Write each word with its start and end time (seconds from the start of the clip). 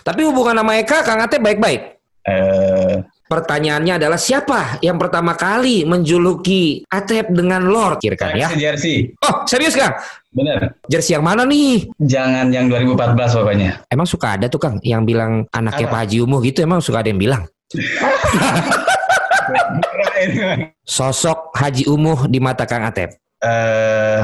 Tapi 0.00 0.20
hubungan 0.24 0.56
sama 0.60 0.76
Eka, 0.80 1.04
Kang 1.04 1.20
Atep 1.20 1.40
baik-baik. 1.40 1.80
Eh, 2.26 3.00
Pertanyaannya 3.30 3.94
adalah 4.02 4.18
siapa 4.18 4.82
yang 4.82 4.98
pertama 4.98 5.38
kali 5.38 5.86
menjuluki 5.86 6.82
Atep 6.90 7.30
dengan 7.30 7.62
Lord? 7.62 8.02
Kira-kira 8.02 8.34
ya. 8.34 8.50
jersey. 8.58 9.14
Oh, 9.22 9.46
serius 9.46 9.78
Kang? 9.78 9.94
Bener. 10.34 10.74
Jersey 10.90 11.14
yang 11.14 11.22
mana 11.22 11.46
nih? 11.46 11.86
Jangan 12.02 12.50
yang 12.50 12.66
2014 12.66 13.38
pokoknya. 13.38 13.70
Emang 13.86 14.10
suka 14.10 14.34
ada 14.34 14.50
tuh 14.50 14.58
Kang 14.58 14.82
yang 14.82 15.06
bilang 15.06 15.46
anaknya 15.54 15.86
Apa? 15.86 15.94
Pak 15.94 16.00
Haji 16.10 16.16
Umuh 16.26 16.42
gitu 16.42 16.58
emang 16.66 16.82
suka 16.82 17.06
ada 17.06 17.08
yang 17.14 17.22
bilang. 17.22 17.46
Sosok 20.82 21.54
Haji 21.54 21.86
Umuh 21.86 22.26
di 22.26 22.42
mata 22.42 22.66
Kang 22.66 22.82
Atep. 22.82 23.14
Eh, 23.40 24.22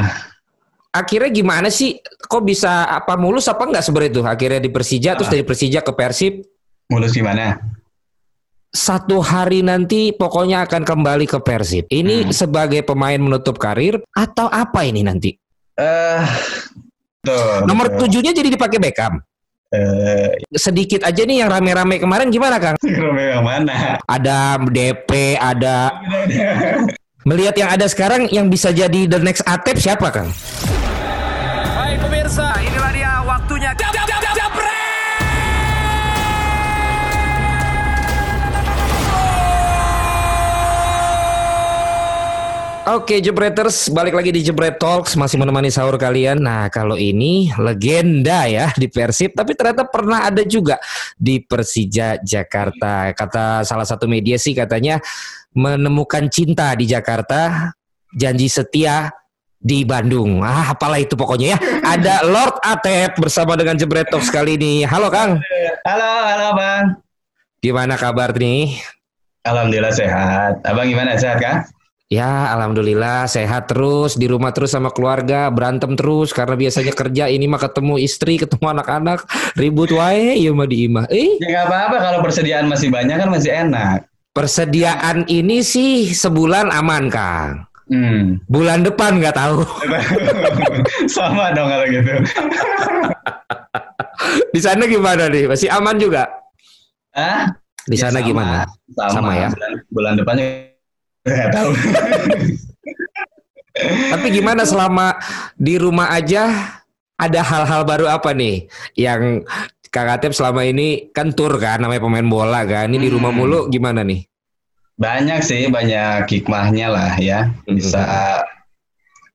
Akhirnya 0.91 1.29
gimana 1.29 1.69
sih? 1.69 1.99
Kok 2.03 2.43
bisa 2.43 2.87
apa 2.87 3.15
mulus 3.15 3.47
apa 3.47 3.65
enggak 3.65 3.85
sebenarnya 3.85 4.11
itu? 4.13 4.23
Akhirnya 4.23 4.61
di 4.61 4.71
Persija 4.71 5.15
terus 5.15 5.29
Ah. 5.29 5.35
dari 5.37 5.45
Persija 5.45 5.81
ke 5.81 5.93
Persib 5.93 6.45
mulus 6.87 7.13
gimana? 7.13 7.59
satu 8.69 9.25
hari 9.25 9.65
nanti 9.65 10.13
pokoknya 10.13 10.69
akan 10.69 10.85
kembali 10.85 11.25
ke 11.25 11.41
Persib. 11.41 11.89
Ini 11.89 12.29
Hmm. 12.29 12.33
sebagai 12.33 12.85
pemain 12.85 13.17
menutup 13.17 13.57
karir 13.57 14.05
atau 14.13 14.53
apa 14.53 14.85
ini 14.85 15.01
nanti? 15.01 15.33
Eh, 15.77 16.21
tuh. 17.25 17.65
Nomor 17.65 17.89
tuh. 17.97 18.05
tujuhnya 18.05 18.37
jadi 18.37 18.53
dipakai 18.53 18.77
Beckham. 18.77 19.17
Eh, 19.73 20.37
Sedikit 20.53 21.03
aja 21.03 21.25
nih 21.25 21.41
yang 21.41 21.51
rame-rame 21.51 21.99
kemarin 21.99 22.29
gimana 22.29 22.61
Kang? 22.61 22.77
yang 23.33 23.43
mana? 23.43 23.97
Ada 24.05 24.61
DP, 24.63 25.11
ada 25.35 25.97
melihat 27.27 27.59
yang 27.59 27.71
ada 27.75 27.91
sekarang 27.91 28.31
yang 28.31 28.47
bisa 28.47 28.71
jadi 28.71 29.11
the 29.11 29.19
next 29.19 29.43
Atep 29.43 29.83
siapa 29.83 30.15
Kang? 30.15 30.31
Hai 31.75 31.99
pemirsa, 31.99 32.55
inilah 32.63 32.93
dia 32.95 33.13
waktunya. 33.27 33.75
Jab, 33.75 33.91
jab, 33.91 34.07
jab, 34.07 34.23
jab, 34.23 34.35
Oke 42.87 43.19
Jebreters, 43.19 43.91
balik 43.91 44.15
lagi 44.15 44.31
di 44.31 44.47
Jebret 44.47 44.79
Talks 44.79 45.19
masih 45.19 45.43
menemani 45.43 45.75
sahur 45.75 45.99
kalian. 45.99 46.39
Nah 46.39 46.71
kalau 46.71 46.95
ini 46.95 47.51
legenda 47.59 48.47
ya 48.47 48.71
di 48.79 48.87
Persib, 48.87 49.35
tapi 49.35 49.59
ternyata 49.59 49.91
pernah 49.91 50.31
ada 50.31 50.47
juga 50.47 50.79
di 51.19 51.43
Persija 51.43 52.23
Jakarta. 52.23 53.11
Kata 53.11 53.67
salah 53.67 53.83
satu 53.83 54.07
media 54.07 54.39
sih 54.39 54.55
katanya 54.55 55.03
menemukan 55.57 56.29
cinta 56.29 56.77
di 56.77 56.85
Jakarta, 56.85 57.73
janji 58.13 58.47
setia 58.47 59.09
di 59.57 59.83
Bandung. 59.89 60.45
Ah 60.45 60.77
apalah 60.77 61.01
itu 61.01 61.17
pokoknya 61.17 61.57
ya. 61.57 61.59
Ada 61.81 62.29
Lord 62.29 62.61
Atep 62.61 63.17
bersama 63.17 63.57
dengan 63.57 63.81
Jebret 63.81 64.13
Talks 64.13 64.29
kali 64.29 64.61
ini. 64.61 64.85
Halo 64.85 65.09
Kang, 65.09 65.41
Halo, 65.83 66.13
halo 66.29 66.49
bang. 66.55 66.85
gimana 67.65 67.97
kabar 67.97 68.37
nih? 68.37 68.77
Alhamdulillah 69.49 69.95
sehat. 69.97 70.61
Abang 70.63 70.87
gimana 70.87 71.17
sehat 71.17 71.41
kan? 71.41 71.57
Ya, 72.07 72.55
alhamdulillah 72.55 73.27
sehat 73.27 73.67
terus 73.67 74.15
di 74.15 74.31
rumah 74.31 74.55
terus 74.55 74.71
sama 74.71 74.95
keluarga, 74.95 75.51
berantem 75.51 75.99
terus 75.99 76.31
karena 76.31 76.55
biasanya 76.55 76.95
kerja 76.95 77.27
ini 77.27 77.51
mah 77.51 77.59
ketemu 77.59 77.99
istri, 77.99 78.39
ketemu 78.39 78.79
anak-anak, 78.79 79.27
ribut 79.59 79.91
wae 79.91 80.39
iya 80.39 80.55
mah 80.55 80.71
di 80.71 80.87
imah. 80.87 81.11
Eh, 81.11 81.35
Ya 81.43 81.47
nggak 81.51 81.65
apa-apa 81.67 81.97
kalau 81.99 82.19
persediaan 82.23 82.71
masih 82.71 82.95
banyak 82.95 83.19
kan 83.19 83.27
masih 83.27 83.51
enak. 83.51 84.07
Persediaan 84.37 85.25
ini 85.27 85.65
sih 85.65 86.13
sebulan 86.13 86.69
aman, 86.69 87.09
Kang. 87.09 87.65
Hmm. 87.89 88.37
Bulan 88.45 88.85
depan 88.85 89.17
nggak 89.17 89.33
tahu. 89.33 89.65
Sama 91.17 91.57
dong 91.57 91.67
kalau 91.67 91.87
gitu. 91.89 92.13
Di 94.53 94.61
sana 94.61 94.85
gimana 94.85 95.31
nih? 95.31 95.49
Masih 95.49 95.73
aman 95.73 95.97
juga? 95.97 96.29
Hah? 97.17 97.49
Di 97.87 97.95
Ya, 97.95 98.11
sana 98.11 98.19
sama. 98.19 98.27
gimana? 98.27 98.59
Sama, 98.93 99.11
Sama 99.15 99.33
ya? 99.33 99.49
Bulan, 99.55 99.73
bulan 99.89 100.13
depannya 100.19 100.45
nggak 101.31 101.51
tahu. 101.55 101.71
Tapi 104.11 104.27
gimana 104.33 104.63
selama 104.65 105.15
di 105.55 105.79
rumah 105.79 106.11
aja 106.11 106.49
ada 107.15 107.41
hal-hal 107.41 107.85
baru 107.85 108.11
apa 108.11 108.33
nih 108.33 108.67
yang 108.99 109.45
Kang 109.87 110.11
Atep 110.11 110.35
selama 110.35 110.67
ini 110.67 111.09
kan 111.15 111.31
tur 111.33 111.55
kan 111.57 111.79
namanya 111.79 112.03
pemain 112.03 112.27
bola 112.27 112.67
kan. 112.67 112.91
Ini 112.91 112.99
di 112.99 113.11
rumah 113.13 113.31
Hmm. 113.31 113.39
mulu 113.39 113.61
gimana 113.71 114.03
nih? 114.03 114.27
Banyak 114.97 115.41
sih, 115.45 115.69
banyak 115.69 116.29
hikmahnya 116.29 116.89
lah 116.89 117.13
ya. 117.21 117.53
Bisa 117.69 118.43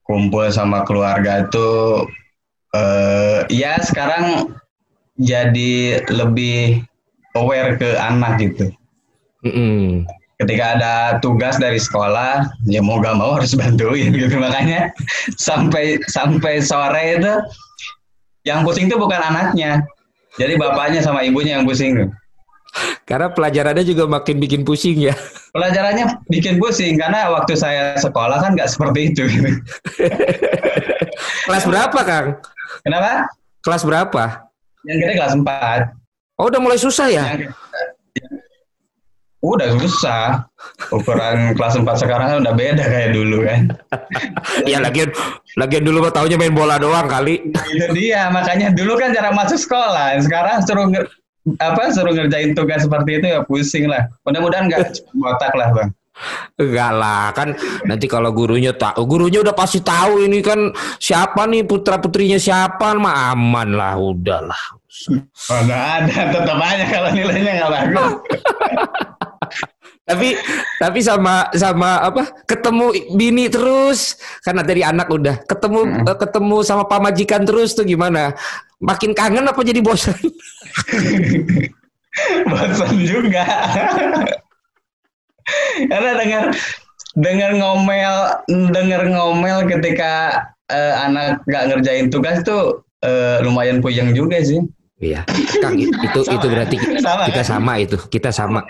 kumpul 0.06 0.50
sama 0.52 0.84
keluarga 0.84 1.48
tuh 1.48 2.10
eh 2.72 3.46
ya 3.52 3.80
sekarang 3.84 4.56
jadi 5.20 6.02
lebih 6.08 6.82
aware 7.36 7.78
ke 7.78 7.96
anak 8.00 8.42
gitu. 8.42 8.72
Mm-mm. 9.46 10.08
Ketika 10.42 10.74
ada 10.74 10.96
tugas 11.22 11.62
dari 11.62 11.78
sekolah, 11.78 12.50
ya 12.66 12.82
mau 12.82 12.98
gak 12.98 13.14
mau 13.14 13.38
harus 13.38 13.54
bantuin 13.54 14.10
gitu 14.10 14.42
makanya 14.42 14.90
sampai 15.38 16.02
sampai 16.10 16.58
sore 16.58 17.22
itu 17.22 17.34
yang 18.42 18.66
pusing 18.66 18.90
tuh 18.90 18.98
bukan 18.98 19.22
anaknya, 19.22 19.86
jadi 20.42 20.58
bapaknya 20.58 21.06
sama 21.06 21.22
ibunya 21.22 21.62
yang 21.62 21.70
pusing 21.70 21.94
tuh. 21.94 22.10
Karena 23.04 23.28
pelajarannya 23.32 23.84
juga 23.84 24.08
makin 24.08 24.40
bikin 24.40 24.64
pusing 24.64 24.96
ya. 24.96 25.16
Pelajarannya 25.52 26.24
bikin 26.32 26.64
pusing 26.64 26.96
karena 26.96 27.28
waktu 27.28 27.59
saya 27.59 28.00
sekolah 28.00 28.40
kan 28.40 28.56
nggak 28.56 28.72
seperti 28.72 29.12
itu. 29.12 29.28
Kelas 31.48 31.68
berapa, 31.68 32.00
Kang? 32.08 32.40
Kenapa? 32.88 33.28
Kelas 33.60 33.84
berapa? 33.84 34.24
Yang 34.88 34.98
kita 35.04 35.14
kelas 35.20 35.34
4. 35.38 36.42
Oh, 36.42 36.50
udah 36.50 36.60
mulai 36.64 36.80
susah 36.80 37.12
ya? 37.12 37.36
Yang 37.36 37.52
Udah 39.42 39.74
susah. 39.74 40.46
Ukuran 40.94 41.58
kelas 41.58 41.74
4 41.74 41.81
sekarang 41.98 42.26
kan 42.30 42.38
udah 42.46 42.54
beda 42.54 42.86
kayak 42.86 43.18
dulu 43.18 43.42
kan. 43.42 43.74
ya 44.70 44.78
lagian 44.78 45.10
lagian 45.58 45.81
dulu 45.81 46.06
mah 46.06 46.14
taunya 46.14 46.38
main 46.38 46.54
bola 46.54 46.78
doang 46.78 47.10
kali. 47.10 47.50
Itu 47.50 47.90
dia, 47.98 48.30
makanya 48.30 48.70
dulu 48.70 49.02
kan 49.02 49.18
cara 49.18 49.34
masuk 49.34 49.58
sekolah. 49.58 50.22
Sekarang 50.22 50.62
suruh 50.62 50.86
apa 51.57 51.90
suruh 51.90 52.13
ngerjain 52.13 52.53
tugas 52.53 52.85
seperti 52.85 53.18
itu 53.18 53.25
ya 53.34 53.41
pusing 53.41 53.90
lah. 53.90 54.06
Mudah-mudahan 54.22 54.69
nggak 54.69 55.02
botak 55.18 55.53
lah 55.57 55.69
bang. 55.74 55.90
Enggak 56.59 56.91
lah, 56.94 57.34
kan 57.34 57.57
nanti 57.90 58.06
kalau 58.06 58.29
gurunya 58.29 58.75
tahu, 58.78 59.09
gurunya 59.09 59.41
udah 59.41 59.57
pasti 59.57 59.81
tahu 59.81 60.22
ini 60.22 60.44
kan 60.46 60.69
siapa 61.01 61.50
nih 61.50 61.66
putra 61.66 61.97
putrinya 61.97 62.38
siapa, 62.38 62.94
mah 62.94 63.34
aman 63.34 63.74
lah, 63.74 63.97
udahlah. 63.97 64.62
Mana 65.50 66.03
ada, 66.03 66.30
tetap 66.30 66.59
aja 66.62 66.85
kalau 66.85 67.09
nilainya 67.16 67.51
nggak 67.57 67.72
bagus. 67.74 68.12
Tapi 70.12 70.36
tapi 70.76 71.00
sama 71.00 71.48
sama 71.56 72.04
apa? 72.04 72.44
Ketemu 72.44 73.16
bini 73.16 73.48
terus, 73.48 74.20
karena 74.44 74.62
dari 74.62 74.84
anak 74.84 75.08
udah 75.08 75.40
ketemu 75.48 76.04
eh, 76.04 76.18
ketemu 76.20 76.58
sama 76.68 76.84
pamajikan 76.84 77.48
terus 77.48 77.72
tuh 77.72 77.88
gimana? 77.88 78.36
Makin 78.84 79.16
kangen 79.16 79.48
apa 79.48 79.62
jadi 79.64 79.80
bosan? 79.80 80.20
Bosan 82.52 83.08
juga. 83.08 83.48
Karena 85.92 86.12
dengar 86.20 86.44
dengar 87.18 87.52
ngomel 87.56 88.16
dengar 88.72 89.02
ngomel 89.08 89.68
ketika 89.68 90.44
eh, 90.72 90.94
anak 91.08 91.44
nggak 91.48 91.64
ngerjain 91.72 92.08
tugas 92.12 92.44
tuh 92.44 92.84
eh, 93.04 93.40
lumayan 93.44 93.80
puyeng 93.80 94.12
juga 94.12 94.44
sih. 94.44 94.60
Iya, 95.01 95.25
Kang 95.57 95.73
itu 95.75 95.97
itu 96.22 96.45
berarti 96.45 96.78
Sama, 97.01 97.25
kita 97.25 97.41
kan? 97.41 97.47
sama 97.47 97.73
itu, 97.75 97.97
kita 98.06 98.29
sama. 98.29 98.62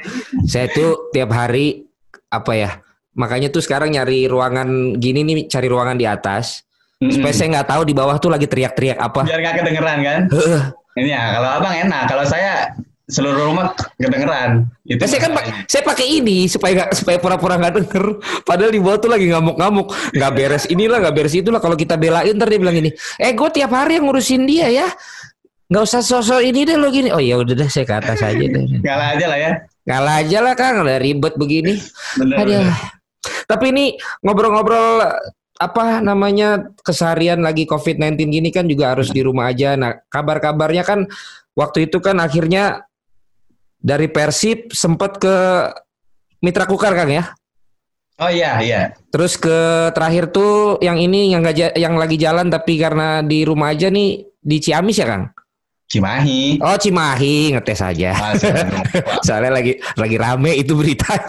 Saya 0.44 0.66
tuh 0.68 1.12
tiap 1.12 1.28
hari 1.30 1.84
apa 2.26 2.52
ya? 2.54 2.72
Makanya 3.12 3.52
tuh 3.52 3.60
sekarang 3.60 3.92
nyari 3.92 4.26
ruangan 4.26 4.96
gini 4.96 5.22
nih, 5.22 5.46
cari 5.46 5.68
ruangan 5.68 5.94
di 5.94 6.08
atas. 6.08 6.64
Supaya 6.98 7.34
saya 7.34 7.52
nggak 7.52 7.68
tahu 7.68 7.82
di 7.84 7.92
bawah 7.92 8.16
tuh 8.16 8.30
lagi 8.30 8.46
teriak-teriak 8.46 8.96
apa. 8.96 9.26
Biar 9.26 9.42
nggak 9.42 9.56
kedengeran 9.60 9.98
kan? 10.00 10.20
Heeh. 10.30 10.62
Ini 10.94 11.10
ya 11.10 11.24
kalau 11.34 11.50
abang 11.52 11.76
enak. 11.76 12.04
Kalau 12.06 12.24
saya 12.24 12.72
seluruh 13.06 13.44
rumah 13.44 13.66
kedengeran. 13.98 14.70
Itu 14.86 15.02
Nah, 15.02 15.10
saya 15.10 15.20
kan 15.20 15.32
masalahnya. 15.34 15.56
pak- 15.58 15.68
saya 15.68 15.84
pakai 15.84 16.08
ini 16.14 16.38
supaya 16.46 16.72
nggak 16.78 16.92
supaya 16.94 17.18
pura-pura 17.18 17.58
nggak 17.58 17.74
denger. 17.76 18.06
Padahal 18.42 18.72
di 18.72 18.80
bawah 18.80 18.98
tuh 18.98 19.10
lagi 19.10 19.28
ngamuk-ngamuk, 19.28 19.88
nggak 20.14 20.32
beres 20.32 20.64
inilah, 20.66 20.98
nggak 21.02 21.16
beres 21.18 21.34
itulah. 21.34 21.60
Kalau 21.60 21.76
kita 21.76 21.98
belain 21.98 22.32
ntar 22.32 22.48
dia 22.48 22.56
bilang 22.58 22.78
ini, 22.78 22.88
eh 23.18 23.32
gue 23.34 23.50
tiap 23.52 23.72
hari 23.72 23.98
yang 23.98 24.06
ngurusin 24.06 24.46
dia 24.46 24.70
ya, 24.70 24.88
nggak 25.72 25.84
usah 25.88 26.04
sosok 26.04 26.44
ini 26.44 26.68
deh 26.68 26.76
lo 26.76 26.92
gini. 26.92 27.10
Oh 27.16 27.24
ya 27.24 27.40
udah 27.40 27.56
deh 27.56 27.70
saya 27.72 27.88
ke 27.88 27.96
atas 27.96 28.20
aja 28.20 28.36
deh. 28.44 28.64
ngalah 28.86 29.08
aja 29.16 29.26
lah 29.32 29.40
ya. 29.40 29.52
Kalah 29.88 30.16
aja 30.22 30.38
lah 30.44 30.54
Kang, 30.54 30.84
udah 30.84 31.00
ribet 31.00 31.34
begini. 31.40 31.80
Bener, 32.20 32.36
Aduh. 32.44 32.62
bener. 32.62 32.76
Tapi 33.48 33.66
ini 33.72 33.86
ngobrol-ngobrol 34.22 35.00
apa 35.62 36.02
namanya 36.02 36.74
keseharian 36.82 37.40
lagi 37.46 37.70
COVID-19 37.70 38.18
gini 38.30 38.50
kan 38.50 38.66
juga 38.68 38.94
harus 38.94 39.10
di 39.10 39.24
rumah 39.24 39.50
aja. 39.50 39.80
Nah, 39.80 39.96
kabar-kabarnya 40.12 40.84
kan 40.84 41.08
waktu 41.56 41.88
itu 41.90 42.04
kan 42.04 42.20
akhirnya 42.20 42.86
dari 43.78 44.10
Persib 44.10 44.70
sempat 44.76 45.18
ke 45.18 45.36
Mitra 46.42 46.66
Kukar 46.70 46.94
Kang 46.94 47.10
ya. 47.10 47.32
Oh 48.22 48.30
iya 48.30 48.62
iya. 48.62 48.82
Terus 49.10 49.34
ke 49.38 49.90
terakhir 49.98 50.30
tuh 50.30 50.78
yang 50.78 51.02
ini 51.02 51.34
yang 51.34 51.42
ja- 51.58 51.74
yang 51.74 51.98
lagi 51.98 52.22
jalan 52.22 52.54
tapi 52.54 52.78
karena 52.78 53.26
di 53.26 53.42
rumah 53.42 53.74
aja 53.74 53.90
nih 53.90 54.22
di 54.38 54.58
Ciamis 54.62 55.02
ya 55.02 55.10
Kang. 55.10 55.26
Cimahi. 55.92 56.64
Oh 56.64 56.80
Cimahi 56.80 57.52
ngetes 57.52 57.84
aja. 57.84 58.16
Ah. 58.16 58.32
Soalnya 59.28 59.60
lagi 59.60 59.76
lagi 60.00 60.16
rame 60.16 60.56
itu 60.56 60.72
berita. 60.72 61.20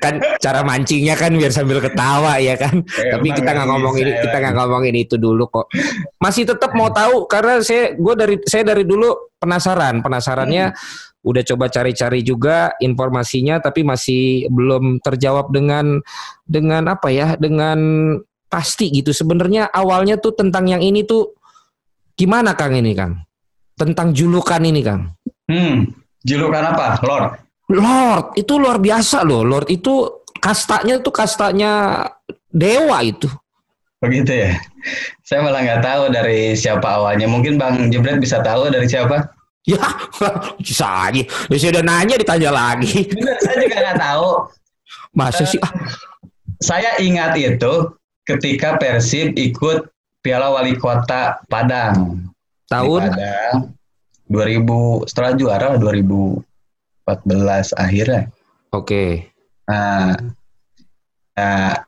kan 0.00 0.16
cara 0.40 0.64
mancingnya 0.64 1.12
kan 1.12 1.36
biar 1.36 1.52
sambil 1.52 1.84
ketawa 1.84 2.40
ya 2.40 2.56
kan. 2.56 2.80
Eh, 2.80 3.12
Tapi 3.12 3.28
kita 3.36 3.52
nggak 3.52 3.68
ngomong 3.68 3.94
ini, 4.00 4.12
kita 4.16 4.36
nggak 4.40 4.54
ngomongin 4.56 4.96
itu 4.96 5.20
dulu 5.20 5.44
kok. 5.52 5.68
Masih 6.16 6.48
tetap 6.48 6.72
mau 6.72 6.88
tahu 6.88 7.28
karena 7.28 7.60
saya 7.60 7.92
gue 7.92 8.14
dari 8.16 8.36
saya 8.48 8.64
dari 8.64 8.88
dulu 8.88 9.36
penasaran, 9.36 10.00
penasarannya 10.00 10.72
udah 11.26 11.42
coba 11.44 11.68
cari-cari 11.68 12.24
juga 12.24 12.72
informasinya 12.80 13.60
tapi 13.60 13.84
masih 13.84 14.48
belum 14.48 15.04
terjawab 15.04 15.52
dengan 15.52 16.00
dengan 16.48 16.88
apa 16.88 17.12
ya, 17.12 17.36
dengan 17.36 17.76
pasti 18.48 18.88
gitu. 18.88 19.12
Sebenarnya 19.12 19.68
awalnya 19.68 20.16
tuh 20.16 20.32
tentang 20.32 20.64
yang 20.64 20.80
ini 20.80 21.04
tuh 21.04 21.36
gimana 22.16 22.56
Kang 22.56 22.72
ini 22.72 22.96
Kang? 22.96 23.25
Tentang 23.76 24.16
julukan 24.16 24.60
ini 24.64 24.80
Kang. 24.80 25.12
Hmm, 25.52 25.84
julukan 26.24 26.64
apa? 26.72 26.96
Lord. 27.04 27.26
Lord 27.68 28.26
itu 28.40 28.56
luar 28.56 28.80
biasa 28.80 29.20
loh. 29.20 29.44
Lord 29.44 29.68
itu 29.68 30.24
kastanya 30.40 30.96
tuh 31.04 31.12
kastanya 31.12 32.02
dewa 32.48 33.04
itu. 33.04 33.28
Begitu 34.00 34.32
ya. 34.48 34.52
Saya 35.26 35.44
malah 35.44 35.60
nggak 35.60 35.82
tahu 35.82 36.02
dari 36.08 36.56
siapa 36.56 36.88
awalnya. 37.00 37.28
Mungkin 37.28 37.60
Bang 37.60 37.92
Jebret 37.92 38.16
bisa 38.16 38.40
tahu 38.40 38.72
dari 38.72 38.88
siapa? 38.88 39.28
Ya, 39.66 39.82
bisa 40.62 41.10
aja. 41.10 41.22
Ya 41.50 41.56
sudah 41.58 41.82
nanya 41.82 42.14
ditanya 42.16 42.54
lagi. 42.54 43.10
Bener, 43.10 43.36
saya 43.42 43.56
juga 43.60 43.76
nggak 43.82 43.98
tahu. 43.98 44.28
Masa 45.16 45.42
sih? 45.42 45.58
Ah, 45.58 45.72
Saya 46.62 46.96
ingat 47.02 47.34
itu 47.36 47.92
ketika 48.24 48.78
Persib 48.78 49.34
ikut 49.34 49.90
Piala 50.22 50.54
Wali 50.54 50.78
Kota 50.78 51.42
Padang. 51.50 52.30
Tahun 52.66 53.02
Padang 53.14 53.76
2000 54.26 55.06
setelah 55.06 55.32
juara 55.38 55.68
2014 55.78 56.42
akhirnya. 57.78 58.22
Oke. 58.74 59.30
Nah, 59.70 60.18
nah, 61.38 61.78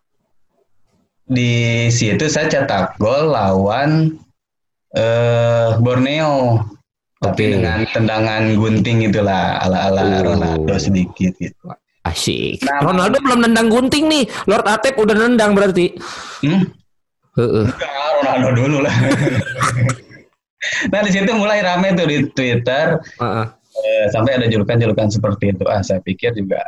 di 1.27 1.87
situ 1.91 2.31
saya 2.31 2.47
cetak 2.47 2.95
gol 3.03 3.35
lawan 3.35 4.15
eh, 4.95 5.75
Borneo. 5.83 6.63
Tapi 7.19 7.59
dengan 7.59 7.83
tendangan 7.91 8.55
gunting 8.55 9.11
itulah 9.11 9.59
ala-ala 9.59 10.23
Oh. 10.23 10.39
Ronaldo 10.39 10.79
sedikit 10.79 11.35
gitu. 11.43 11.67
Asik. 12.07 12.63
Nah, 12.63 12.87
Ronaldo 12.87 13.19
belum 13.19 13.43
nendang 13.43 13.67
gunting 13.67 14.07
nih. 14.07 14.23
Lord 14.47 14.63
Atep 14.71 14.95
udah 14.95 15.27
nendang 15.27 15.59
berarti. 15.59 15.99
Hmm? 16.47 16.71
Heeh. 17.35 17.67
Enggak, 17.67 17.91
Ronaldo 18.23 18.49
dulu 18.55 18.79
lah. 18.87 18.95
nah 20.91 21.01
di 21.07 21.11
situ 21.15 21.31
mulai 21.39 21.63
rame 21.63 21.95
tuh 21.95 22.07
di 22.11 22.27
Twitter 22.35 22.99
Heeh. 23.23 23.47
eh, 23.79 24.07
sampai 24.11 24.43
ada 24.43 24.47
julukan-julukan 24.51 25.09
seperti 25.11 25.55
itu. 25.55 25.65
Ah 25.71 25.83
saya 25.87 26.03
pikir 26.03 26.35
juga 26.35 26.63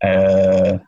eh, 0.00 0.80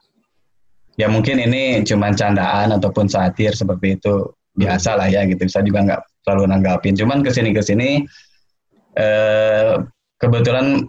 ya 0.96 1.06
mungkin 1.08 1.36
ini 1.40 1.84
cuma 1.84 2.12
candaan 2.16 2.72
ataupun 2.76 3.08
satir 3.12 3.52
seperti 3.52 4.00
itu 4.00 4.32
biasa 4.56 4.96
lah 4.96 5.08
ya 5.08 5.24
gitu. 5.28 5.44
Saya 5.48 5.68
juga 5.68 5.84
nggak 5.84 6.00
terlalu 6.24 6.44
nanggapin. 6.52 6.96
Cuman 6.96 7.20
ke 7.20 7.30
sini 7.32 7.52
ke 7.52 7.60
sini 7.60 8.04
eh, 8.96 9.72
kebetulan 10.20 10.88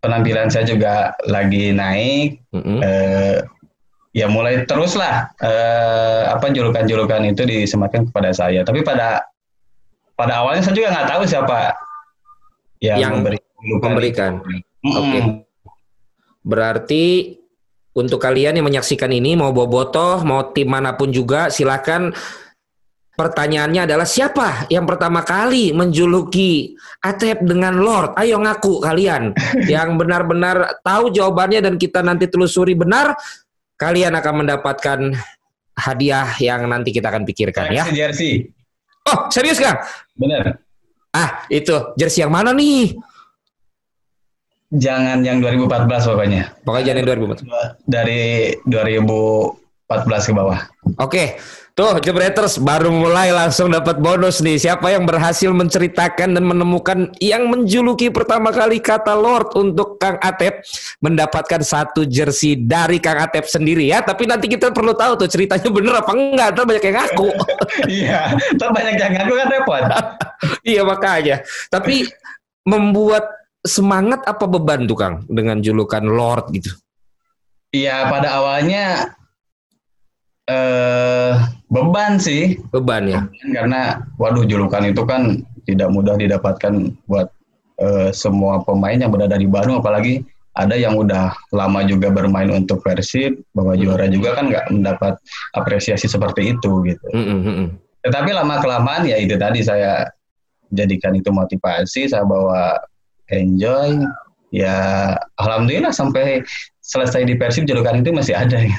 penampilan 0.00 0.48
saya 0.52 0.64
juga 0.68 1.16
lagi 1.28 1.72
naik. 1.72 2.40
Heeh. 2.52 2.78
eh, 2.84 3.38
ya 4.10 4.26
mulai 4.26 4.66
terus 4.66 4.98
lah 4.98 5.30
eh, 5.38 6.22
apa 6.28 6.50
julukan-julukan 6.50 7.24
itu 7.30 7.42
disematkan 7.48 8.08
kepada 8.12 8.36
saya. 8.36 8.60
Tapi 8.66 8.84
pada 8.84 9.24
pada 10.20 10.44
awalnya 10.44 10.62
saya 10.68 10.76
juga 10.76 10.88
nggak 10.92 11.08
tahu 11.08 11.22
siapa 11.24 11.56
yang, 12.80 12.98
Yang 13.00 13.14
memberikan. 13.80 14.32
Oke. 14.40 15.20
Mm-mm. 15.20 15.44
Berarti 16.40 17.36
untuk 17.92 18.20
kalian 18.20 18.56
yang 18.56 18.68
menyaksikan 18.68 19.12
ini 19.12 19.36
mau 19.36 19.52
bobotoh, 19.52 20.24
mau 20.24 20.52
tim 20.52 20.68
mana 20.68 20.96
pun 20.96 21.12
juga 21.12 21.48
silakan 21.52 22.12
Pertanyaannya 23.20 23.84
adalah 23.84 24.08
siapa 24.08 24.64
yang 24.72 24.88
pertama 24.88 25.20
kali 25.20 25.76
menjuluki 25.76 26.72
Atep 27.04 27.44
dengan 27.44 27.76
Lord? 27.76 28.16
Ayo 28.16 28.40
ngaku 28.40 28.80
kalian 28.80 29.36
yang 29.72 30.00
benar-benar 30.00 30.80
tahu 30.80 31.12
jawabannya 31.12 31.60
dan 31.60 31.76
kita 31.76 32.00
nanti 32.00 32.32
telusuri 32.32 32.72
benar, 32.72 33.12
kalian 33.76 34.16
akan 34.16 34.34
mendapatkan 34.40 34.98
hadiah 35.76 36.32
yang 36.40 36.64
nanti 36.64 36.96
kita 36.96 37.12
akan 37.12 37.28
pikirkan 37.28 37.68
ya. 37.68 37.84
Seleksi 37.84 38.00
jersey, 38.00 38.32
Oh, 39.10 39.26
serius 39.26 39.58
Kang? 39.58 39.82
bener. 40.14 40.62
Ah, 41.10 41.42
itu 41.50 41.74
jersey 41.98 42.22
yang 42.22 42.30
mana 42.30 42.54
nih? 42.54 42.94
Jangan 44.70 45.26
yang 45.26 45.42
2014 45.42 46.06
pokoknya. 46.14 46.42
Pokoknya 46.62 46.94
jangan 46.94 46.98
yang 47.02 47.08
2004. 47.42 47.90
Dari 47.90 48.22
2014 48.62 50.30
ke 50.30 50.32
bawah. 50.32 50.60
Oke, 51.02 51.34
tuh 51.80 51.96
Jebreters 52.04 52.60
baru 52.60 52.92
mulai 52.92 53.32
langsung 53.32 53.72
dapat 53.72 53.96
bonus 54.04 54.44
nih. 54.44 54.60
Siapa 54.60 54.92
yang 54.92 55.08
berhasil 55.08 55.48
menceritakan 55.48 56.36
dan 56.36 56.44
menemukan 56.44 57.08
yang 57.24 57.48
menjuluki 57.48 58.12
pertama 58.12 58.52
kali 58.52 58.84
kata 58.84 59.16
Lord 59.16 59.56
untuk 59.56 59.96
Kang 59.96 60.20
Atep 60.20 60.60
mendapatkan 61.00 61.64
satu 61.64 62.04
jersey 62.04 62.60
dari 62.60 63.00
Kang 63.00 63.16
Atep 63.16 63.48
sendiri 63.48 63.88
ya. 63.88 64.04
Tapi 64.04 64.28
nanti 64.28 64.52
kita 64.52 64.76
perlu 64.76 64.92
tahu 64.92 65.24
tuh 65.24 65.28
ceritanya 65.32 65.72
bener 65.72 65.94
apa 66.04 66.12
enggak. 66.12 66.48
Ntar 66.52 66.64
banyak 66.68 66.84
yang 66.84 66.96
ngaku. 67.00 67.28
Iya, 67.86 68.34
tak 68.58 68.70
banyak 68.74 68.94
yang 68.98 69.12
ngaku 69.16 69.32
kan 69.40 69.48
repot. 69.48 69.82
iya 70.74 70.82
makanya. 70.84 71.36
Tapi 71.72 72.04
membuat 72.68 73.24
semangat 73.64 74.20
apa 74.28 74.44
beban 74.44 74.84
tuh 74.84 74.98
Kang 75.00 75.24
dengan 75.32 75.64
julukan 75.64 76.04
Lord 76.04 76.52
gitu. 76.52 76.76
Iya, 77.70 78.10
pada 78.10 78.36
awalnya 78.42 79.14
eh 80.50 81.32
beban 81.70 82.18
sih. 82.18 82.58
Beban 82.74 83.06
ya. 83.06 83.20
karena 83.54 84.02
waduh 84.18 84.42
julukan 84.42 84.82
itu 84.82 85.06
kan 85.06 85.46
tidak 85.64 85.88
mudah 85.94 86.18
didapatkan 86.18 86.90
buat 87.06 87.30
eh, 87.78 88.10
semua 88.10 88.66
pemain 88.66 88.98
yang 88.98 89.14
berada 89.14 89.38
di 89.38 89.46
Bandung 89.46 89.78
apalagi 89.78 90.26
ada 90.58 90.74
yang 90.74 90.98
udah 90.98 91.30
lama 91.54 91.80
juga 91.86 92.10
bermain 92.10 92.50
untuk 92.50 92.82
Persib 92.82 93.38
bawa 93.54 93.78
juara 93.78 94.10
juga 94.10 94.34
kan 94.34 94.50
nggak 94.50 94.66
mendapat 94.74 95.14
apresiasi 95.54 96.10
seperti 96.10 96.58
itu 96.58 96.82
gitu. 96.84 97.06
Mm, 97.14 97.22
mm, 97.22 97.40
mm, 97.40 97.54
mm. 97.54 97.68
Tetapi 98.10 98.30
lama 98.34 98.58
kelamaan 98.58 99.06
ya 99.06 99.16
itu 99.20 99.38
tadi 99.38 99.62
saya 99.62 100.10
jadikan 100.74 101.14
itu 101.14 101.30
motivasi 101.30 102.10
saya 102.10 102.26
bawa 102.26 102.78
enjoy 103.30 104.02
ya 104.50 105.14
alhamdulillah 105.38 105.94
sampai 105.94 106.42
selesai 106.82 107.22
di 107.22 107.38
Persib 107.38 107.70
julukan 107.70 108.02
itu 108.02 108.10
masih 108.10 108.34
ada 108.34 108.58
ya. 108.58 108.78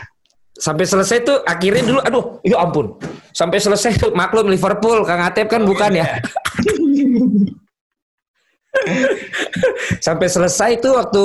Sampai 0.61 0.85
selesai 0.85 1.25
tuh 1.25 1.41
akhirnya 1.41 1.81
dulu. 1.81 1.99
Aduh 2.05 2.37
ya 2.45 2.61
ampun. 2.61 2.93
Sampai 3.33 3.57
selesai 3.57 3.97
tuh 3.97 4.13
maklum 4.13 4.45
Liverpool 4.45 5.01
Kang 5.01 5.25
Atep 5.25 5.49
kan 5.49 5.65
bukan 5.65 5.97
ya? 5.97 6.21
Sampai 10.05 10.31
selesai 10.31 10.79
tuh 10.79 10.95
waktu 10.95 11.23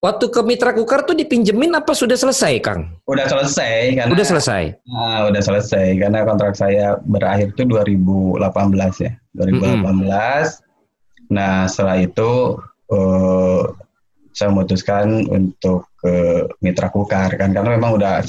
waktu 0.00 0.26
ke 0.30 0.40
Mitra 0.46 0.70
Kukar 0.72 1.02
tuh 1.02 1.18
dipinjemin 1.18 1.74
apa 1.74 1.90
sudah 1.92 2.14
selesai 2.14 2.62
Kang? 2.62 2.94
Udah 3.10 3.26
selesai 3.26 3.98
karena 3.98 4.12
udah 4.14 4.26
selesai? 4.26 4.62
Nah, 4.86 5.26
udah 5.28 5.42
selesai 5.42 5.86
karena 5.98 6.22
kontrak 6.22 6.54
saya 6.54 6.96
berakhir 7.02 7.52
itu 7.52 7.66
2018 7.66 9.04
ya. 9.04 9.12
2018. 9.34 10.62
Nah, 11.34 11.66
setelah 11.66 11.98
itu 11.98 12.56
eh, 12.94 13.62
saya 14.36 14.52
memutuskan 14.52 15.24
untuk 15.26 15.88
ke 15.96 16.12
Mitra 16.60 16.92
Kukar 16.92 17.32
kan 17.34 17.50
karena 17.50 17.72
memang 17.72 17.96
udah 17.96 18.20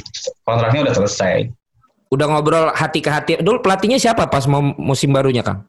kontraknya 0.42 0.88
udah 0.88 0.96
selesai. 0.96 1.52
udah 2.08 2.26
ngobrol 2.32 2.72
hati 2.72 3.04
ke 3.04 3.12
hati 3.12 3.36
dulu 3.38 3.60
pelatihnya 3.60 4.00
siapa 4.00 4.24
pas 4.26 4.48
mau 4.48 4.64
musim 4.80 5.12
barunya 5.12 5.44
Kang 5.44 5.68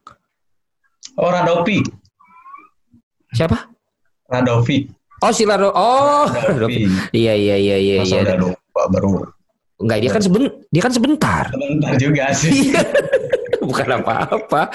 Oh, 1.19 1.27
Radovi. 1.27 1.83
siapa 3.29 3.67
Radovi. 4.25 4.87
oh 5.19 5.31
si 5.35 5.43
Lado 5.43 5.67
oh 5.69 6.31
Radovi. 6.31 6.87
iya 7.11 7.35
iya 7.35 7.59
iya 7.59 7.75
iya 7.75 7.95
Masa 7.99 8.15
iya 8.15 8.21
udah 8.23 8.37
lupa 8.39 8.81
baru 8.87 9.11
enggak 9.79 9.97
dia 9.99 10.09
kan 10.09 10.21
seben 10.23 10.43
dia 10.71 10.81
kan 10.81 10.93
sebentar 10.95 11.43
sebentar 11.51 11.93
juga 11.99 12.25
sih. 12.31 12.71
Iya. 12.71 12.83
Bukan 13.69 14.01
apa-apa. 14.01 14.71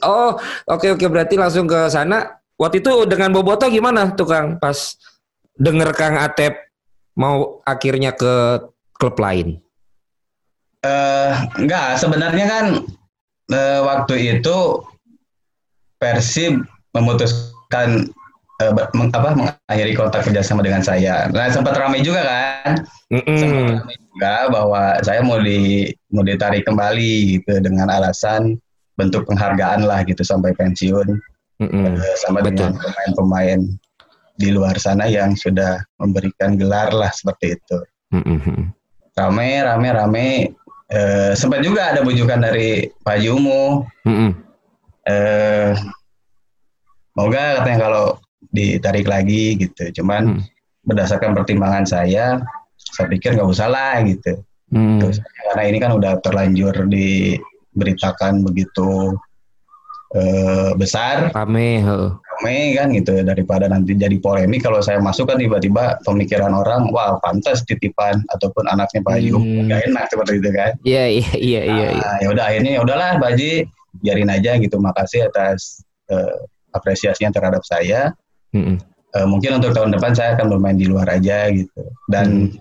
Oh, 0.00 0.32
oke 0.64 0.86
oke 0.94 1.06
berarti 1.08 1.34
langsung 1.34 1.64
ke 1.64 1.88
sana. 1.88 2.39
Waktu 2.60 2.84
itu 2.84 3.08
dengan 3.08 3.32
Boboto 3.32 3.64
gimana 3.72 4.12
tuh 4.12 4.28
Kang 4.28 4.60
pas 4.60 4.76
denger 5.56 5.96
Kang 5.96 6.20
Atep 6.20 6.60
mau 7.16 7.64
akhirnya 7.64 8.12
ke 8.12 8.60
klub 9.00 9.16
lain? 9.16 9.56
Eh, 10.84 11.32
enggak, 11.56 11.96
sebenarnya 11.96 12.44
kan 12.44 12.64
eh, 13.48 13.80
waktu 13.80 14.36
itu 14.36 14.84
Persib 16.00 16.64
memutuskan 16.92 18.08
ber- 18.56 18.92
meng- 18.92 19.12
apa 19.12 19.36
mengakhiri 19.36 19.92
kontrak 19.96 20.28
kerjasama 20.28 20.60
dengan 20.60 20.84
saya. 20.84 21.28
Nah, 21.32 21.48
sempat 21.48 21.76
ramai 21.76 22.04
juga 22.04 22.24
kan, 22.24 22.84
sempat 23.08 23.24
Mm-mm. 23.24 23.68
ramai 23.84 23.96
juga 24.00 24.34
bahwa 24.52 24.82
saya 25.00 25.20
mau 25.24 25.40
di 25.40 25.88
mau 26.12 26.24
ditarik 26.24 26.64
kembali 26.68 27.40
gitu 27.40 27.60
dengan 27.60 27.88
alasan 27.88 28.56
bentuk 28.96 29.24
penghargaan 29.28 29.84
lah 29.84 30.04
gitu 30.04 30.20
sampai 30.24 30.52
pensiun. 30.56 31.20
Eh, 31.60 32.16
sama 32.24 32.40
betul. 32.40 32.72
dengan 32.72 32.72
pemain-pemain 32.80 33.60
di 34.40 34.48
luar 34.48 34.80
sana 34.80 35.04
yang 35.04 35.36
sudah 35.36 35.84
memberikan 36.00 36.56
gelar 36.56 36.88
lah 36.96 37.12
seperti 37.12 37.60
itu. 37.60 37.78
Mm-mm. 38.16 38.72
Rame, 39.12 39.50
rame, 39.60 39.88
rame. 39.92 40.28
Eh, 40.90 41.32
sempat 41.36 41.60
juga 41.60 41.92
ada 41.92 42.00
bujukan 42.00 42.40
dari 42.40 42.88
Pak 43.04 43.18
Yumu. 43.20 43.84
Mm-mm. 44.08 44.32
Eh, 45.04 45.76
moga 47.12 47.60
katanya 47.60 47.78
kalau 47.84 48.04
ditarik 48.50 49.04
lagi 49.04 49.60
gitu. 49.60 49.92
Cuman 50.00 50.40
Hmm. 50.40 50.42
berdasarkan 50.88 51.36
pertimbangan 51.36 51.84
saya, 51.84 52.40
saya 52.80 53.06
pikir 53.12 53.36
nggak 53.36 53.52
usah 53.52 53.68
lah 53.68 54.00
gitu. 54.08 54.40
Mm. 54.72 55.02
Terus, 55.02 55.18
karena 55.50 55.62
ini 55.68 55.78
kan 55.82 55.92
udah 55.92 56.16
terlanjur 56.24 56.72
diberitakan 56.88 58.40
begitu 58.46 59.12
eh, 60.10 60.70
besar, 60.74 61.30
Rame, 61.30 61.78
heeh. 61.78 62.10
rame 62.10 62.58
kan 62.74 62.88
gitu 62.90 63.20
daripada 63.22 63.68
nanti 63.70 63.94
jadi 63.94 64.16
polemik 64.18 64.64
kalau 64.64 64.80
saya 64.82 64.98
masuk 64.98 65.28
kan 65.30 65.38
tiba-tiba 65.38 66.00
pemikiran 66.02 66.50
orang, 66.50 66.90
wah 66.90 67.20
pantas 67.22 67.62
titipan 67.68 68.18
ataupun 68.34 68.66
anaknya 68.66 69.04
Pak 69.06 69.18
Yum, 69.22 69.38
Hmm. 69.38 69.68
nggak 69.70 69.80
enak 69.92 70.04
seperti 70.10 70.32
itu 70.42 70.50
kan. 70.50 70.72
Iya, 70.82 71.04
iya, 71.06 71.30
iya, 71.36 71.60
iya. 71.62 71.88
iya. 71.94 72.00
Nah, 72.00 72.16
ya 72.24 72.28
udah 72.32 72.44
akhirnya 72.50 72.70
ya 72.74 72.80
udahlah 72.82 73.10
Baji 73.22 73.50
biarin 74.02 74.30
aja 74.32 74.56
gitu. 74.58 74.76
Makasih 74.80 75.30
atas 75.30 75.84
eh, 76.10 76.36
apresiasinya 76.74 77.30
terhadap 77.30 77.62
saya. 77.62 78.10
Mm-mm. 78.56 78.78
Eh, 79.10 79.26
mungkin 79.26 79.58
untuk 79.58 79.74
tahun 79.74 79.94
depan 79.94 80.14
saya 80.14 80.34
akan 80.38 80.50
bermain 80.54 80.78
di 80.78 80.86
luar 80.86 81.06
aja 81.06 81.50
gitu. 81.54 81.82
Dan 82.10 82.54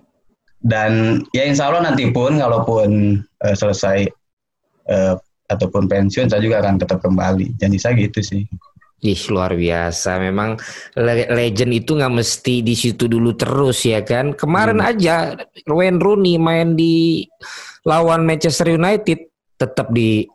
dan 0.60 1.24
ya 1.32 1.48
insya 1.48 1.72
Allah 1.72 1.88
nanti 1.88 2.10
pun 2.12 2.36
kalaupun 2.38 3.22
eh, 3.48 3.56
selesai 3.56 4.06
eh, 4.92 5.16
ataupun 5.50 5.90
pensiun 5.90 6.30
saya 6.30 6.40
juga 6.40 6.62
akan 6.62 6.78
tetap 6.78 7.02
kembali. 7.02 7.58
Janji 7.58 7.82
saya 7.82 7.98
gitu 7.98 8.22
sih. 8.22 8.46
Ih 9.00 9.22
luar 9.32 9.56
biasa, 9.56 10.20
memang 10.20 10.60
le- 11.00 11.32
legend 11.32 11.72
itu 11.72 11.96
nggak 11.96 12.14
mesti 12.14 12.60
di 12.60 12.76
situ 12.76 13.08
dulu 13.08 13.32
terus 13.34 13.88
ya 13.88 14.04
kan. 14.04 14.36
Kemarin 14.36 14.84
Hmm. 14.84 14.90
aja 14.92 15.16
Wayne 15.66 15.98
Rooney 15.98 16.36
main 16.36 16.76
di 16.76 17.24
lawan 17.88 18.28
Manchester 18.28 18.76
United 18.76 19.24
tetap 19.56 19.90
di 19.90 20.28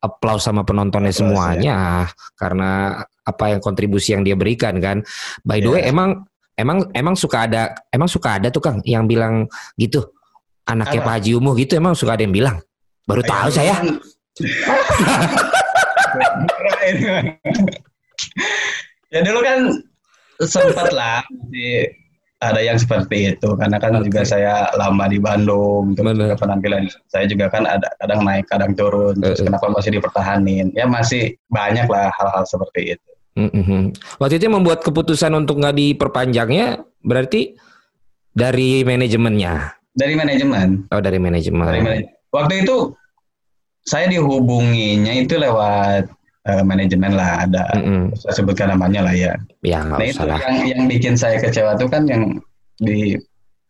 aplaus 0.00 0.44
sama 0.44 0.64
penontonnya 0.64 1.12
semuanya 1.12 2.08
karena 2.36 3.00
apa 3.20 3.52
yang 3.52 3.60
kontribusi 3.60 4.12
yang 4.12 4.20
dia 4.20 4.36
berikan 4.36 4.76
kan. 4.80 5.00
By 5.40 5.60
the 5.60 5.72
way, 5.72 5.82
Iya. 5.84 5.92
emang 5.92 6.10
emang 6.56 6.78
emang 6.92 7.16
suka 7.16 7.48
ada 7.48 7.72
emang 7.88 8.08
suka 8.08 8.36
ada 8.36 8.52
tuh 8.52 8.60
Kang 8.60 8.84
yang 8.84 9.08
bilang 9.08 9.48
gitu 9.76 10.04
anaknya 10.68 11.00
Apa? 11.00 11.08
Pak 11.08 11.14
Haji 11.24 11.30
Umuh 11.40 11.56
gitu 11.56 11.72
emang 11.72 11.96
suka 11.96 12.20
ada 12.20 12.22
yang 12.22 12.36
bilang. 12.36 12.60
Baru 13.08 13.24
tahu 13.24 13.48
saya. 13.48 13.80
Ya 19.10 19.20
dulu 19.22 19.40
kan 19.40 19.58
sempat 20.40 20.90
lah 20.90 21.20
ada 22.40 22.56
yang 22.58 22.80
seperti 22.80 23.36
itu 23.36 23.48
karena 23.52 23.76
kan 23.76 24.00
Oke. 24.00 24.08
juga 24.08 24.24
saya 24.24 24.72
lama 24.72 25.04
di 25.06 25.20
Bandung 25.20 25.92
terus 25.92 26.16
Bener. 26.16 26.32
juga 26.32 26.36
penampilan 26.40 26.82
saya 27.06 27.28
juga 27.28 27.46
kan 27.48 27.68
ada 27.68 27.84
kadang 27.98 28.24
naik 28.24 28.48
kadang 28.48 28.72
turun 28.72 29.12
terus 29.14 29.36
Eh, 29.36 29.44
eh. 29.44 29.46
kenapa 29.46 29.66
masih 29.68 29.90
dipertahanin 29.92 30.72
ya 30.72 30.88
masih 30.88 31.22
banyak 31.46 31.84
lah 31.84 32.08
hal-hal 32.12 32.44
seperti 32.44 32.96
itu 32.96 33.04
Mhm. 33.30 33.94
Waktu 34.18 34.42
itu 34.42 34.50
membuat 34.50 34.82
keputusan 34.82 35.30
untuk 35.32 35.62
nggak 35.62 35.72
diperpanjangnya 35.72 36.82
berarti 37.00 37.54
dari 38.28 38.82
manajemennya. 38.82 39.78
dari 39.90 40.14
manajemen 40.14 40.90
Oh 40.90 40.98
dari 40.98 41.16
manajemen. 41.16 41.62
dari 41.62 41.78
manajemen 41.80 42.10
waktu 42.30 42.54
itu 42.62 42.90
saya 43.82 44.06
dihubunginya 44.06 45.12
itu 45.14 45.34
lewat 45.34 46.08
eh, 46.44 46.62
manajemen 46.62 47.12
lah 47.12 47.44
ada 47.44 47.64
Mm-mm. 47.74 48.12
saya 48.14 48.34
sebutkan 48.34 48.70
namanya 48.70 49.04
lah 49.04 49.14
ya 49.14 49.32
Ya 49.60 49.80
nggak 49.80 49.98
Nah 49.98 50.06
itu 50.06 50.16
usah 50.16 50.26
lah. 50.26 50.38
yang 50.40 50.56
yang 50.66 50.80
bikin 50.86 51.14
saya 51.14 51.36
kecewa 51.36 51.76
tuh 51.76 51.86
kan 51.86 52.04
yang 52.04 52.40
di 52.76 53.16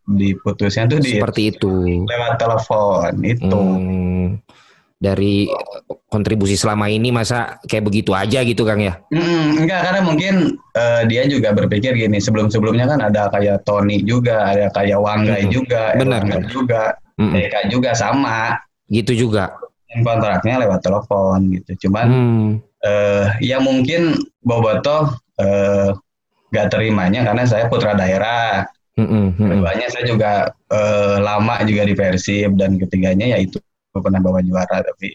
diputusnya 0.06 0.86
tuh 0.86 0.98
di 0.98 1.16
Seperti 1.16 1.50
itu. 1.50 2.02
lewat 2.02 2.34
telepon 2.36 3.12
itu. 3.22 3.46
Hmm. 3.54 4.26
Dari 4.96 5.48
kontribusi 6.06 6.54
selama 6.54 6.84
ini 6.86 7.08
masa 7.08 7.56
kayak 7.62 7.86
begitu 7.86 8.12
aja 8.12 8.42
gitu 8.42 8.62
Kang 8.62 8.78
ya? 8.78 9.00
Mm, 9.08 9.64
enggak 9.64 9.80
karena 9.80 10.00
mungkin 10.04 10.34
eh, 10.74 11.02
dia 11.06 11.24
juga 11.24 11.50
berpikir 11.50 11.96
gini 11.96 12.18
sebelum 12.18 12.52
sebelumnya 12.52 12.84
kan 12.84 13.00
ada 13.00 13.30
kayak 13.30 13.64
Tony 13.64 14.02
juga 14.02 14.44
ada 14.44 14.68
kayak 14.70 14.98
Wanggai 14.98 15.42
Mm-mm. 15.42 15.54
juga 15.54 15.96
Benar, 15.96 16.20
benar. 16.22 16.42
juga 16.46 16.82
Mm-mm. 17.16 17.32
Eka 17.38 17.60
juga 17.66 17.90
sama 17.92 18.60
Gitu 18.86 19.14
juga. 19.16 19.54
Kontraknya 20.06 20.62
lewat 20.62 20.80
telepon 20.86 21.50
gitu 21.50 21.88
cuman 21.88 22.06
Hmm. 22.06 22.48
eh, 22.86 23.26
ya 23.42 23.58
mungkin 23.58 24.14
Boboto 24.40 25.10
eh, 25.36 25.90
gak 26.50 26.70
terimanya 26.70 27.26
karena 27.26 27.46
saya 27.46 27.66
putra 27.70 27.94
daerah 27.94 28.66
Mm-mm. 28.98 29.32
Mm-mm. 29.32 29.48
Keduanya 29.64 29.86
saya 29.88 30.04
juga 30.04 30.32
eh, 30.68 31.16
lama 31.22 31.62
juga 31.64 31.82
di 31.88 31.94
Persib 31.96 32.58
dan 32.60 32.76
ketiganya 32.76 33.32
yaitu 33.38 33.56
pernah 33.96 34.20
bawa 34.20 34.44
juara 34.44 34.82
tapi 34.84 35.14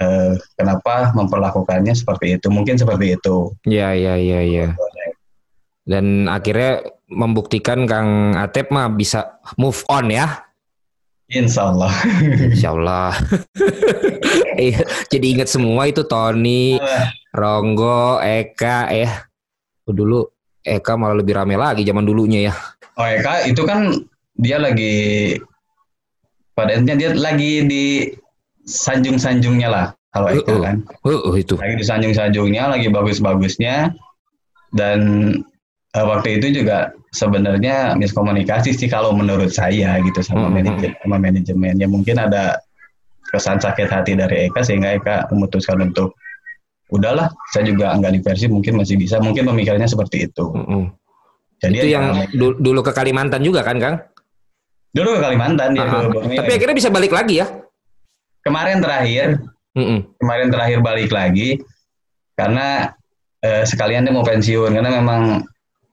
eh, 0.00 0.32
kenapa 0.56 1.12
memperlakukannya 1.12 1.92
seperti 1.92 2.38
itu? 2.38 2.48
Mungkin 2.48 2.78
seperti 2.80 3.18
itu. 3.18 3.52
Ya 3.68 3.92
ya 3.92 4.16
ya 4.16 4.40
ya. 4.42 4.66
Dan 5.88 6.28
akhirnya 6.28 6.84
membuktikan 7.08 7.88
Kang 7.88 8.36
Atep 8.36 8.68
mah 8.72 8.92
bisa 8.92 9.40
move 9.56 9.80
on 9.88 10.08
ya. 10.12 10.47
Insya 11.28 11.68
Allah. 11.72 11.92
Insya 12.52 12.72
Allah. 12.72 13.12
Iya, 14.58 14.82
Jadi 15.06 15.38
ingat 15.38 15.46
semua 15.46 15.86
itu 15.86 16.02
Tony, 16.02 16.82
Ronggo, 17.30 18.18
Eka 18.18 18.90
ya. 18.90 19.22
Dulu 19.86 20.26
Eka 20.66 20.98
malah 20.98 21.14
lebih 21.22 21.38
rame 21.38 21.54
lagi 21.54 21.86
zaman 21.86 22.02
dulunya 22.02 22.50
ya. 22.50 22.54
Oh 22.98 23.06
Eka 23.06 23.46
itu 23.46 23.62
kan 23.62 24.02
dia 24.34 24.58
lagi 24.58 25.38
pada 26.58 26.74
intinya 26.74 26.98
dia 26.98 27.10
lagi 27.14 27.62
di 27.70 27.84
sanjung-sanjungnya 28.66 29.68
lah 29.70 29.86
kalau 30.10 30.34
Eka 30.34 30.50
Uh-uh. 30.50 30.62
kan. 30.66 30.76
Oh, 31.06 31.30
oh, 31.30 31.34
itu. 31.38 31.54
Lagi 31.54 31.78
di 31.78 31.86
sanjung-sanjungnya, 31.86 32.74
lagi 32.74 32.90
bagus-bagusnya 32.90 33.94
dan 34.74 34.98
eh, 35.92 36.04
waktu 36.04 36.36
itu 36.36 36.60
juga 36.62 36.90
sebenarnya 37.10 37.94
miskomunikasi 37.94 38.72
sih 38.72 38.86
kalau 38.86 39.12
menurut 39.12 39.48
saya 39.48 39.96
gitu 40.00 40.20
sama 40.20 40.46
Hmm, 40.46 40.54
manajemen 40.54 40.92
sama 40.98 41.16
manajemen 41.16 41.74
ya 41.74 41.86
mungkin 41.86 42.16
ada 42.16 42.60
kesan 43.26 43.56
sakit 43.56 43.88
hati 43.88 44.12
dari 44.12 44.48
Eka 44.48 44.60
sehingga 44.60 44.92
Eka 44.94 45.28
memutuskan 45.30 45.80
untuk 45.82 46.16
udahlah 46.88 47.28
saya 47.48 47.64
juga 47.64 47.92
nggak 47.92 48.12
di 48.14 48.20
Persib 48.20 48.48
mungkin 48.48 48.76
masih 48.76 48.96
bisa 48.96 49.16
mungkin 49.18 49.44
pemikirannya 49.44 49.84
seperti 49.84 50.24
itu 50.24 50.44
Mm-mm. 50.50 50.88
jadi 51.58 51.76
Itu 51.78 51.86
ya, 51.86 51.92
yang 51.94 52.04
du- 52.32 52.56
dulu 52.56 52.80
ke 52.80 52.92
Kalimantan 52.92 53.44
juga 53.44 53.60
kan, 53.60 53.76
Kang? 53.76 53.96
dulu 54.88 55.16
ke 55.16 55.20
Kalimantan 55.20 55.76
ya 55.76 55.84
Ah, 55.84 56.00
ke 56.00 56.08
Borneo. 56.08 56.38
Tapi 56.38 56.50
akhirnya 56.50 56.72
bisa 56.74 56.88
balik 56.88 57.12
lagi 57.12 57.40
ya. 57.40 57.46
kemarin 58.40 58.80
terakhir 58.80 59.36
Mm-mm. 59.76 60.00
kemarin 60.16 60.48
terakhir 60.48 60.78
balik 60.80 61.12
lagi 61.12 61.60
karena 62.32 62.88
eh, 63.40 63.64
sekalian 63.64 64.08
dia 64.08 64.12
mau 64.12 64.24
pensiun 64.24 64.72
karena 64.72 64.88
memang 64.94 65.44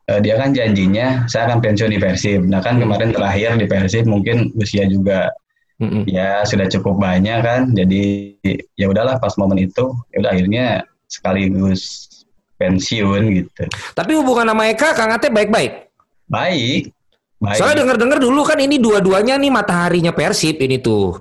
eh, 0.10 0.20
dia 0.22 0.36
kan 0.38 0.54
janjinya 0.54 1.26
saya 1.26 1.50
akan 1.50 1.60
pensiun 1.62 1.92
di 1.94 2.00
Persib. 2.02 2.42
Nah 2.46 2.62
kan 2.62 2.78
kemarin 2.78 3.12
terakhir 3.14 3.58
di 3.58 3.66
Persib 3.66 4.06
mungkin 4.06 4.54
usia 4.58 4.86
juga 4.86 5.30
Mm-mm. 5.76 6.08
ya 6.08 6.46
sudah 6.48 6.68
cukup 6.72 7.02
banyak 7.02 7.40
kan. 7.42 7.62
Jadi 7.74 8.36
ya 8.78 8.88
udahlah 8.90 9.20
pas 9.20 9.36
momen 9.36 9.66
itu 9.66 9.92
ya 10.14 10.18
udah 10.24 10.32
akhirnya 10.32 10.66
sekaligus 11.10 12.10
pensiun 12.56 13.22
gitu. 13.36 13.64
Tapi 13.94 14.12
hubungan 14.16 14.48
sama 14.52 14.72
Eka, 14.72 14.96
Kang 14.96 15.12
Atep 15.12 15.32
baik-baik. 15.36 15.92
Baik. 16.32 16.96
Baik. 17.36 17.60
Soalnya 17.60 17.84
denger-denger 17.84 18.20
dulu 18.24 18.42
kan 18.48 18.58
ini 18.64 18.80
dua-duanya 18.80 19.36
nih 19.36 19.52
mataharinya 19.52 20.16
Persib 20.16 20.56
ini 20.64 20.80
tuh. 20.80 21.20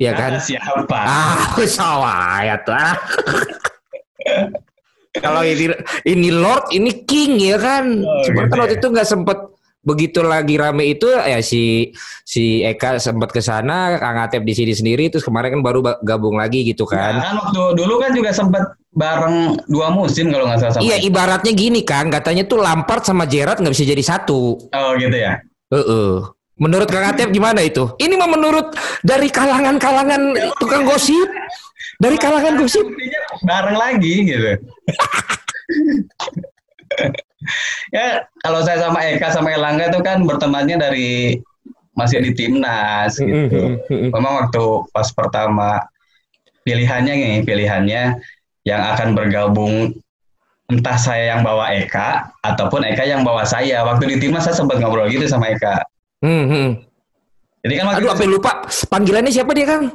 Ya 0.00 0.16
kan? 0.16 0.38
Ah, 0.38 0.42
siapa? 0.42 1.00
Ah, 1.02 1.36
sawah 1.76 2.40
ya 2.46 2.56
tuh. 2.62 2.74
Kalau 5.12 5.44
ini 5.44 5.68
ini 6.04 6.28
Lord, 6.28 6.72
ini 6.72 7.04
King 7.04 7.36
ya 7.36 7.56
kan. 7.56 8.00
Oh, 8.00 8.24
Cuma 8.24 8.42
gitu 8.42 8.48
kan 8.48 8.58
waktu 8.58 8.74
ya. 8.74 8.78
itu 8.80 8.86
nggak 8.88 9.04
sempet 9.06 9.38
begitu 9.82 10.22
lagi 10.22 10.54
rame 10.54 10.86
itu 10.88 11.10
ya 11.10 11.42
si 11.42 11.90
si 12.22 12.62
Eka 12.62 12.96
sempat 12.96 13.28
ke 13.28 13.42
sana, 13.42 13.98
Kang 13.98 14.16
Atep 14.16 14.40
di 14.40 14.54
sini 14.54 14.72
sendiri 14.72 15.10
terus 15.10 15.20
kemarin 15.20 15.52
kan 15.52 15.60
baru 15.60 15.82
ba- 15.82 15.98
gabung 16.00 16.38
lagi 16.38 16.62
gitu 16.62 16.86
Nah, 16.86 16.90
kan. 16.94 17.14
kan 17.18 17.34
waktu 17.36 17.62
dulu 17.76 17.98
kan 17.98 18.14
juga 18.14 18.30
sempat 18.30 18.62
bareng 18.88 19.58
dua 19.66 19.90
musim 19.90 20.30
kalau 20.30 20.46
nggak 20.46 20.60
salah 20.60 20.72
sama. 20.72 20.84
Iya 20.86 20.96
ibaratnya 21.02 21.52
gini 21.52 21.82
Kang, 21.82 22.08
katanya 22.08 22.46
tuh 22.46 22.56
Lampard 22.56 23.02
sama 23.02 23.26
Gerrard 23.26 23.58
nggak 23.58 23.74
bisa 23.74 23.84
jadi 23.84 24.00
satu. 24.00 24.56
Oh 24.64 24.90
gitu 24.96 25.12
ya. 25.12 25.36
Heeh. 25.68 26.24
Menurut 26.56 26.86
Kang 26.86 27.02
Atep 27.02 27.28
gimana 27.28 27.58
itu? 27.60 27.90
Ini 27.98 28.14
mah 28.14 28.30
menurut 28.30 28.72
dari 29.02 29.28
kalangan-kalangan 29.28 30.20
tukang 30.56 30.86
gosip. 30.86 31.26
Dari 32.02 32.16
kalangan 32.18 32.58
gosip. 32.58 32.82
Bareng 33.46 33.78
lagi 33.78 34.26
gitu. 34.26 34.58
ya 37.96 38.26
kalau 38.42 38.60
saya 38.66 38.78
sama 38.82 39.00
Eka 39.06 39.30
sama 39.32 39.54
Elangga 39.54 39.88
itu 39.90 40.00
kan 40.02 40.26
bertemannya 40.26 40.76
dari 40.78 41.38
masih 41.94 42.24
di 42.24 42.32
timnas 42.34 43.16
gitu. 43.16 43.78
Memang 43.88 44.46
waktu 44.46 44.62
pas 44.90 45.08
pertama 45.14 45.78
pilihannya 46.66 47.14
nih 47.14 47.36
pilihannya 47.46 48.02
yang 48.64 48.82
akan 48.94 49.14
bergabung 49.14 49.94
entah 50.70 50.96
saya 50.96 51.36
yang 51.36 51.42
bawa 51.44 51.70
Eka 51.76 52.32
ataupun 52.42 52.82
Eka 52.86 53.04
yang 53.04 53.22
bawa 53.22 53.44
saya. 53.44 53.84
Waktu 53.84 54.16
di 54.16 54.26
timnas 54.26 54.48
saya 54.48 54.56
sempat 54.56 54.80
ngobrol 54.80 55.06
gitu 55.06 55.26
sama 55.28 55.52
Eka. 55.52 55.84
Hmm, 56.22 56.44
hmm. 56.48 56.68
Jadi 57.62 57.72
kan 57.78 57.84
waktu 57.86 57.98
Aduh, 57.98 58.06
itu- 58.06 58.12
sampai 58.18 58.30
lupa. 58.30 58.52
Panggilannya 58.90 59.30
siapa 59.30 59.52
dia, 59.54 59.66
Kang? 59.70 59.86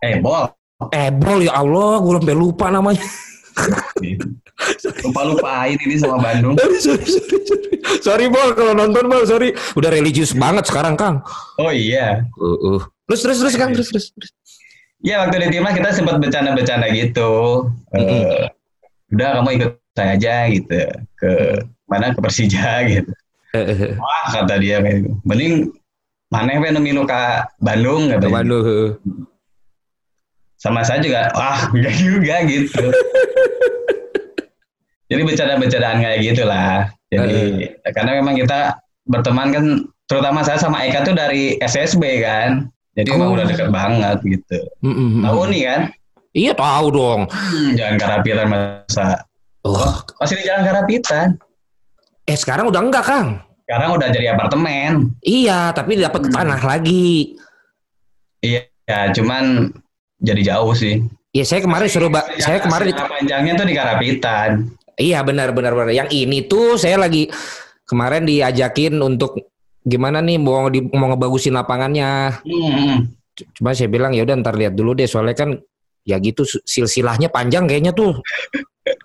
eh 0.00 0.16
bol, 0.16 0.48
Ebol 0.88 1.44
ya 1.44 1.52
Allah, 1.60 2.00
gue 2.00 2.12
sampai 2.16 2.36
lupa 2.36 2.72
namanya. 2.72 3.04
lupa 5.04 5.22
lupain 5.28 5.76
ini 5.76 5.96
sama 6.00 6.16
Bandung. 6.16 6.56
sorry, 6.56 6.80
sorry, 6.80 7.04
sorry, 7.04 7.42
sorry. 7.44 7.76
Sorry, 8.00 8.26
Bol, 8.32 8.56
kalau 8.56 8.72
nonton, 8.72 9.04
Bol, 9.12 9.28
sorry. 9.28 9.52
Udah 9.76 9.92
religius 9.92 10.32
banget 10.32 10.64
sekarang, 10.68 10.96
Kang. 10.96 11.20
Oh 11.60 11.68
iya, 11.68 12.24
Uh, 12.40 12.76
uh. 12.76 12.80
Terus, 13.10 13.20
terus, 13.26 13.38
terus, 13.44 13.54
Kang, 13.58 13.72
terus, 13.76 13.88
terus. 13.92 14.06
terus. 14.14 14.32
ya 15.00 15.24
waktu 15.24 15.48
di 15.48 15.56
timnas 15.56 15.72
kita 15.72 15.96
sempat 15.96 16.20
bercanda-bercanda 16.20 16.92
gitu. 16.92 17.66
Eh, 17.96 18.52
udah 19.16 19.40
kamu 19.40 19.50
ikut 19.58 19.70
saya 19.96 20.14
aja 20.14 20.34
gitu 20.52 20.80
ke 21.18 21.30
mana 21.90 22.14
ke 22.14 22.20
Persija 22.22 22.84
gitu. 22.86 23.12
Wah 24.00 24.24
kata 24.30 24.54
dia 24.62 24.78
kayak 24.78 25.02
gitu. 25.02 25.10
Mending 25.26 25.54
mana 26.30 26.62
yang 26.62 26.78
milu 26.78 27.02
ke 27.02 27.22
Bandung 27.58 28.12
katanya. 28.12 28.44
Bandung. 28.44 28.64
Uh. 30.60 30.62
Sama 30.62 30.84
saya 30.84 31.00
juga, 31.00 31.32
wah 31.32 31.72
enggak 31.72 31.94
juga 31.96 32.36
gitu. 32.44 32.84
Jadi 35.10 35.22
bercanda-bercandaan 35.26 35.98
kayak 35.98 36.18
gitulah. 36.22 36.86
Jadi 37.10 37.66
karena 37.90 38.10
memang 38.20 38.38
kita 38.38 38.78
berteman 39.08 39.48
kan, 39.50 39.64
terutama 40.06 40.46
saya 40.46 40.60
sama 40.60 40.86
Eka 40.86 41.02
tuh 41.02 41.16
dari 41.16 41.58
SSB 41.58 42.22
kan. 42.22 42.70
Jadi 42.94 43.10
memang 43.10 43.32
Oh. 43.32 43.36
udah 43.38 43.46
deket 43.48 43.68
banget 43.70 44.18
gitu. 44.22 44.58
Mm, 44.82 44.92
mm, 44.92 45.08
mm. 45.18 45.22
Tahu 45.24 45.40
nih 45.50 45.62
kan, 45.66 45.80
Iya, 46.30 46.52
tahu 46.54 46.86
dong. 46.94 47.20
hmm, 47.26 47.70
jalan 47.74 47.96
Karapitan 47.98 48.46
masa 48.46 49.06
Oh. 49.66 49.98
masih 50.22 50.38
di 50.38 50.44
jalan 50.46 50.62
Karapitan. 50.62 51.28
Eh, 52.26 52.38
sekarang 52.38 52.70
udah 52.70 52.78
enggak, 52.78 53.02
Kang. 53.02 53.42
Sekarang 53.66 53.98
udah 53.98 54.08
jadi 54.10 54.34
apartemen. 54.34 55.10
Iya, 55.22 55.74
tapi 55.74 55.98
dapat 55.98 56.30
Hmm. 56.30 56.34
tanah 56.34 56.60
lagi. 56.62 57.34
Iya, 58.42 58.70
ya, 58.86 59.10
cuman 59.10 59.74
jadi 60.20 60.54
jauh 60.54 60.72
sih. 60.76 61.00
Iya, 61.30 61.44
saya 61.46 61.60
kemarin 61.64 61.86
suruh, 61.88 62.10
Mbak. 62.12 62.24
Saya 62.42 62.58
kemarin 62.60 62.86
di- 62.90 62.96
panjangnya 62.96 63.52
tuh 63.56 63.66
di 63.66 63.74
Karapitan. 63.74 64.50
Iya 65.00 65.24
benar 65.24 65.56
benar 65.56 65.72
benar. 65.72 65.96
Yang 65.96 66.08
ini 66.12 66.44
tuh 66.44 66.76
saya 66.76 67.00
lagi 67.00 67.32
kemarin 67.88 68.28
diajakin 68.28 69.00
untuk 69.00 69.32
gimana 69.80 70.20
nih 70.20 70.36
mau 70.36 70.68
di, 70.68 70.84
mau 70.92 71.08
ngebagusin 71.08 71.56
lapangannya. 71.56 72.36
Hmm. 72.44 73.08
Cuma 73.56 73.72
saya 73.72 73.88
bilang 73.88 74.12
ya 74.12 74.28
udah 74.28 74.36
ntar 74.44 74.60
lihat 74.60 74.76
dulu 74.76 74.92
deh 74.92 75.08
soalnya 75.08 75.32
kan 75.32 75.56
ya 76.04 76.20
gitu 76.20 76.44
silsilahnya 76.44 77.32
panjang 77.32 77.64
kayaknya 77.64 77.96
tuh. 77.96 78.12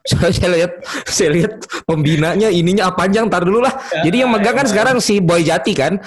Soalnya 0.05 0.33
saya 0.33 0.49
lihat 0.55 0.71
saya 1.05 1.29
lihat 1.33 1.53
pembinanya 1.85 2.47
ininya 2.49 2.89
ah, 2.89 2.93
panjang 2.95 3.25
ntar 3.29 3.45
dulu 3.45 3.61
lah. 3.61 3.73
Jadi 4.01 4.21
yang 4.23 4.31
megang 4.33 4.55
kan 4.57 4.65
sekarang 4.65 4.97
si 5.01 5.17
Boy 5.21 5.45
Jati 5.45 5.73
kan. 5.77 5.97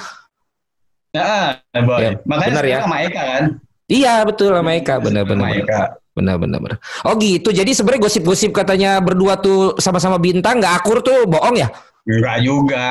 Ah, 1.14 1.58
boy. 1.72 1.98
Ya, 2.00 2.10
Makanya 2.26 2.48
benar 2.58 2.64
ya. 2.64 2.78
sama 2.82 2.96
Eka 3.06 3.22
kan. 3.22 3.44
Iya 3.88 4.20
betul 4.22 4.52
sama 4.52 4.76
Eka 4.76 5.00
benar 5.00 5.24
benar 5.24 5.48
Sama 5.48 5.56
benar. 5.56 5.64
Eka. 5.64 5.82
benar 6.12 6.34
benar 6.36 6.58
benar. 6.60 6.78
Oh 7.06 7.14
gitu. 7.16 7.48
Jadi 7.48 7.72
sebenarnya 7.72 8.04
gosip-gosip 8.04 8.50
katanya 8.50 8.98
berdua 8.98 9.38
tuh 9.38 9.78
sama-sama 9.78 10.18
bintang 10.18 10.58
nggak 10.60 10.82
akur 10.82 10.98
tuh 11.00 11.24
bohong 11.24 11.56
ya? 11.56 11.70
Enggak 12.04 12.38
juga. 12.42 12.86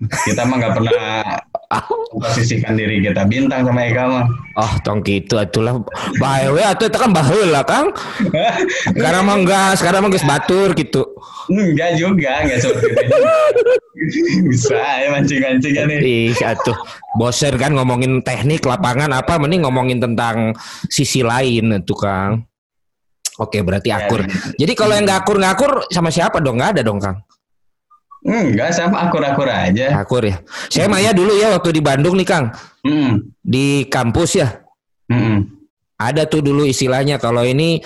Kita 0.00 0.48
mah 0.48 0.56
nggak 0.56 0.74
pernah 0.80 1.04
posisikan 2.08 2.72
diri 2.72 3.04
kita 3.04 3.28
bintang 3.28 3.68
sama 3.68 3.84
Eka 3.84 4.04
mah. 4.08 4.24
Oh, 4.56 4.72
tong 4.80 5.04
gitu 5.04 5.36
atulah 5.36 5.76
bae 6.16 6.48
we 6.50 6.64
atuh 6.64 6.88
eta 6.88 6.98
kan 6.98 7.12
baheula 7.12 7.60
Kang. 7.62 7.92
Sekarang 8.96 9.28
mah 9.28 9.36
enggak, 9.38 9.70
sekarang 9.76 10.00
mah 10.02 10.10
geus 10.10 10.24
batur 10.24 10.72
gitu. 10.72 11.04
enggak 11.52 12.00
juga, 12.00 12.42
enggak 12.42 12.58
seperti 12.64 12.88
itu. 12.96 13.16
Bisa 14.50 14.76
ya 14.76 15.08
mancing-mancing 15.14 15.72
kan 15.74 15.86
nih. 15.88 16.00
Ih, 16.02 16.38
atuh 16.42 16.76
bosen 17.16 17.54
kan 17.58 17.74
ngomongin 17.74 18.22
teknik 18.22 18.62
lapangan 18.66 19.10
apa 19.10 19.38
mending 19.38 19.66
ngomongin 19.66 19.98
tentang 19.98 20.54
sisi 20.86 21.24
lain 21.24 21.82
tuh 21.82 21.98
Kang. 21.98 22.50
Oke, 23.40 23.64
berarti 23.64 23.88
akur. 23.88 24.20
Jadi 24.60 24.72
kalau 24.76 24.92
yang 24.92 25.08
nggak 25.08 25.24
akur 25.24 25.36
nggak 25.40 25.54
akur 25.56 25.72
sama 25.88 26.12
siapa 26.12 26.44
dong? 26.44 26.60
Nggak 26.60 26.76
ada 26.76 26.82
dong, 26.84 27.00
Kang. 27.00 27.16
Enggak, 28.20 28.76
sama 28.76 29.08
akur-akur 29.08 29.48
aja. 29.48 29.96
Akur 29.96 30.28
ya. 30.28 30.44
Saya 30.68 30.92
Maya 30.92 31.16
dulu 31.16 31.32
ya 31.40 31.56
waktu 31.56 31.72
di 31.72 31.80
Bandung 31.80 32.20
nih, 32.20 32.28
Kang. 32.28 32.52
Hmm. 32.84 33.32
Di 33.40 33.88
kampus 33.88 34.36
ya. 34.36 34.60
Hmm. 35.08 35.48
Ada 35.96 36.28
tuh 36.28 36.44
dulu 36.44 36.68
istilahnya 36.68 37.16
kalau 37.16 37.48
ini 37.48 37.80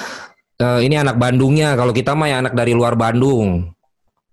eh, 0.59 0.81
ini 0.83 0.95
anak 0.99 1.23
Bandungnya, 1.23 1.79
kalau 1.79 1.95
kita 1.95 2.19
mah 2.19 2.27
yang 2.27 2.41
anak 2.47 2.55
dari 2.59 2.75
luar 2.75 2.99
Bandung. 2.99 3.74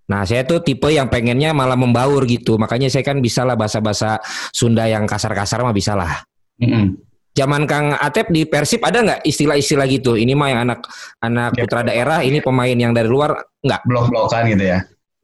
Nah, 0.10 0.26
saya 0.26 0.42
tuh 0.44 0.60
tipe 0.60 0.90
yang 0.90 1.08
pengennya 1.08 1.54
malah 1.54 1.78
membaur 1.78 2.26
gitu. 2.26 2.58
Makanya 2.58 2.90
saya 2.90 3.06
kan 3.06 3.22
bisa 3.22 3.46
lah 3.46 3.54
bahasa-bahasa 3.56 4.18
Sunda 4.52 4.90
yang 4.90 5.06
kasar-kasar 5.06 5.62
mah 5.62 5.72
bisa 5.72 5.94
lah. 5.94 6.24
Hmm. 6.58 6.98
Zaman 7.32 7.64
Kang 7.64 7.96
Atep 7.96 8.28
di 8.28 8.44
Persib 8.44 8.84
ada 8.84 9.00
nggak 9.00 9.20
istilah-istilah 9.24 9.88
gitu? 9.88 10.20
Ini 10.20 10.36
mah 10.36 10.48
yang 10.52 10.60
anak 10.68 10.84
anak 11.24 11.56
Ya. 11.56 11.64
putra 11.64 11.82
daerah, 11.82 12.20
ini 12.22 12.44
pemain 12.44 12.76
yang 12.76 12.92
dari 12.92 13.08
luar 13.08 13.32
nggak? 13.64 13.82
Blok-blokan 13.88 14.52
gitu 14.52 14.64
ya. 14.68 14.80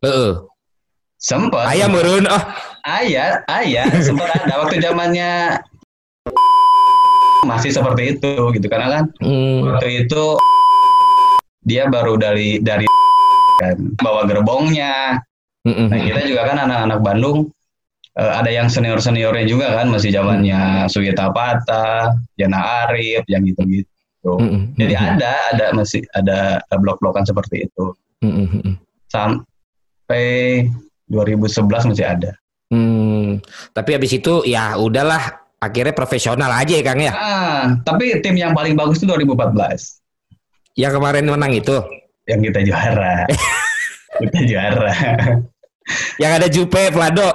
Heeh. 0.07 0.39
Sempet. 1.19 1.65
Ayam 1.67 1.91
meureun 1.91 2.23
oh. 2.29 2.43
Ayah, 2.87 3.43
ayah, 3.59 3.89
sempat 3.99 4.29
ada 4.39 4.63
waktu 4.63 4.79
zamannya 4.79 5.59
masih 7.43 7.71
seperti 7.71 8.17
itu 8.17 8.31
gitu 8.55 8.67
karena 8.67 8.87
kan 8.99 9.03
Hmm. 9.23 9.63
waktu 9.67 10.03
itu 10.07 10.23
dia 11.63 11.87
baru 11.87 12.15
dari 12.15 12.59
dari 12.59 12.87
kan 13.57 13.77
bawa 13.99 14.25
gerbongnya. 14.29 15.21
Mm-mm. 15.67 15.91
Nah 15.91 15.99
kita 15.99 16.21
juga 16.23 16.47
kan 16.47 16.57
anak-anak 16.63 16.99
Bandung 17.03 17.51
eh, 18.15 18.33
ada 18.33 18.47
yang 18.47 18.71
senior 18.71 19.01
seniornya 19.01 19.45
juga 19.45 19.73
kan 19.75 19.91
masih 19.91 20.15
zamannya 20.15 20.87
Sugita 20.87 21.27
Pata, 21.33 22.15
Jana 22.39 22.87
Arif, 22.87 23.27
yang 23.27 23.43
gitu-gitu. 23.43 24.33
Mm-mm. 24.37 24.77
Jadi 24.79 24.93
ada 24.95 25.31
ada 25.53 25.65
masih 25.75 26.05
ada 26.15 26.63
blok-blokan 26.79 27.27
seperti 27.27 27.67
itu 27.67 27.85
Mm-mm. 28.23 28.77
sampai 29.11 30.25
2011 31.11 31.91
masih 31.91 32.05
ada. 32.07 32.31
Hmm. 32.67 33.39
Tapi 33.71 33.95
habis 33.95 34.11
itu 34.11 34.43
ya 34.43 34.75
udahlah 34.75 35.47
akhirnya 35.57 35.95
profesional 35.95 36.51
aja 36.51 36.73
ya 36.75 36.83
Kang 36.83 36.99
ya. 36.99 37.13
Ah, 37.15 37.63
tapi 37.87 38.19
tim 38.19 38.35
yang 38.35 38.51
paling 38.51 38.75
bagus 38.75 38.99
itu 38.99 39.07
2014 39.07 40.03
Yang 40.77 40.93
kemarin 40.99 41.25
menang 41.25 41.53
itu. 41.55 41.77
Yang 42.27 42.39
kita 42.43 42.59
juara. 42.63 43.23
kita 44.21 44.39
juara. 44.45 44.93
Yang 46.19 46.31
ada 46.31 46.47
Jupe 46.51 46.83
Vlado. 46.91 47.29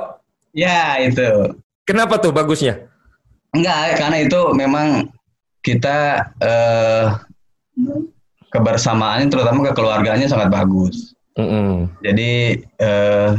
ya 0.52 1.00
itu. 1.00 1.56
Kenapa 1.88 2.20
tuh 2.20 2.30
bagusnya? 2.30 2.86
Enggak, 3.56 3.96
karena 3.96 4.16
itu 4.20 4.40
memang 4.52 5.08
kita 5.64 6.28
eh 6.44 7.06
kebersamaannya 8.52 9.32
terutama 9.32 9.72
kekeluarganya 9.72 10.28
sangat 10.28 10.52
bagus. 10.52 11.16
Mm-mm. 11.40 11.88
Jadi 12.04 12.60
eh 12.60 13.30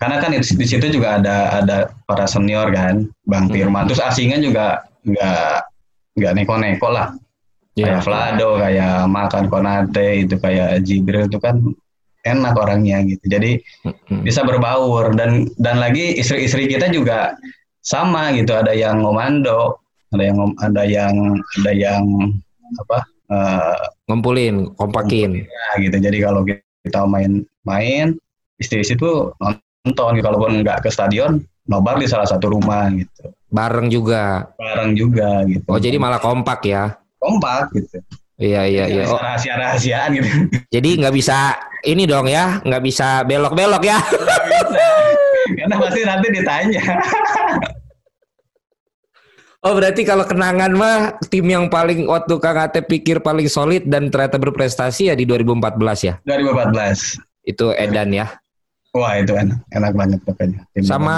karena 0.00 0.16
kan 0.16 0.32
di, 0.32 0.40
di 0.40 0.66
situ 0.66 0.88
juga 0.88 1.20
ada 1.20 1.60
ada 1.60 1.92
para 2.08 2.24
senior 2.24 2.72
kan, 2.72 3.04
Bang 3.28 3.52
Hmm. 3.52 3.54
Firman. 3.54 3.84
Terus 3.84 4.00
asingnya 4.00 4.40
juga 4.40 4.88
nggak 5.04 5.52
nggak 6.16 6.32
neko-neko 6.40 6.88
lah. 6.88 7.12
Iya. 7.80 7.96
Kayak 7.96 8.02
Vlado, 8.04 8.50
kayak 8.60 8.94
Makan 9.08 9.44
Konate, 9.48 10.08
itu 10.28 10.34
kayak 10.36 10.84
Jibril 10.84 11.24
itu 11.32 11.40
kan 11.40 11.56
enak 12.28 12.52
orangnya 12.60 13.00
gitu. 13.08 13.24
Jadi 13.24 13.56
Mm-mm. 13.88 14.20
bisa 14.20 14.44
berbaur 14.44 15.16
dan 15.16 15.48
dan 15.56 15.80
lagi 15.80 16.20
istri-istri 16.20 16.68
kita 16.68 16.92
juga 16.92 17.32
sama 17.80 18.36
gitu. 18.36 18.52
Ada 18.52 18.76
yang 18.76 19.00
ngomando, 19.00 19.80
ada 20.12 20.22
yang 20.28 20.38
ada 20.60 20.82
yang 20.84 21.14
ada 21.40 21.72
yang 21.72 22.04
apa? 22.76 22.98
eh, 23.30 23.78
Ngumpulin, 24.10 24.74
kompakin. 24.76 25.40
ya 25.46 25.70
gitu. 25.80 25.96
Jadi 25.96 26.18
kalau 26.20 26.42
kita 26.44 27.00
main-main, 27.08 28.18
istri-istri 28.60 29.00
itu 29.00 29.32
nonton. 29.40 30.12
Kalaupun 30.20 30.60
nggak 30.60 30.84
ke 30.84 30.90
stadion, 30.92 31.40
nobar 31.64 31.96
di 31.96 32.04
salah 32.10 32.28
satu 32.28 32.52
rumah 32.52 32.92
gitu. 32.92 33.32
Bareng 33.48 33.88
juga. 33.88 34.50
Bareng 34.60 34.92
juga 34.92 35.46
gitu. 35.48 35.66
Oh, 35.72 35.80
jadi 35.80 35.96
malah 35.96 36.20
kompak 36.20 36.60
ya. 36.68 36.99
Kompak 37.20 37.68
gitu. 37.76 38.00
Iya, 38.40 38.64
iya, 38.64 38.84
iya. 38.88 39.04
Oh, 39.04 39.20
Rahasia-rahasiaan 39.20 40.16
gitu. 40.16 40.28
jadi 40.72 40.90
nggak 41.04 41.14
bisa 41.14 41.60
ini 41.84 42.08
dong 42.08 42.24
ya, 42.24 42.64
nggak 42.64 42.82
bisa 42.82 43.20
belok-belok 43.28 43.84
ya. 43.84 44.00
Nggak 44.00 44.44
bisa. 44.48 44.86
Karena 45.60 45.76
pasti 45.76 46.00
nanti 46.08 46.26
ditanya. 46.32 46.82
Oh, 49.60 49.76
berarti 49.76 50.08
kalau 50.08 50.24
kenangan 50.24 50.72
mah 50.72 51.20
tim 51.28 51.44
yang 51.44 51.68
paling 51.68 52.08
waktu 52.08 52.32
Kang 52.40 52.56
Atep 52.56 52.88
pikir 52.88 53.20
paling 53.20 53.44
solid 53.44 53.84
dan 53.84 54.08
ternyata 54.08 54.40
berprestasi 54.40 55.12
ya 55.12 55.14
di 55.14 55.28
2014 55.28 56.08
ya. 56.08 56.14
2014. 56.24 57.20
Itu 57.44 57.76
Edan 57.76 58.08
ya. 58.08 58.40
Wah 58.96 59.20
itu 59.20 59.36
enak, 59.36 59.60
enak 59.68 59.92
banget 59.92 60.20
pokoknya. 60.24 60.64
Tim 60.72 60.82
Sama 60.88 61.16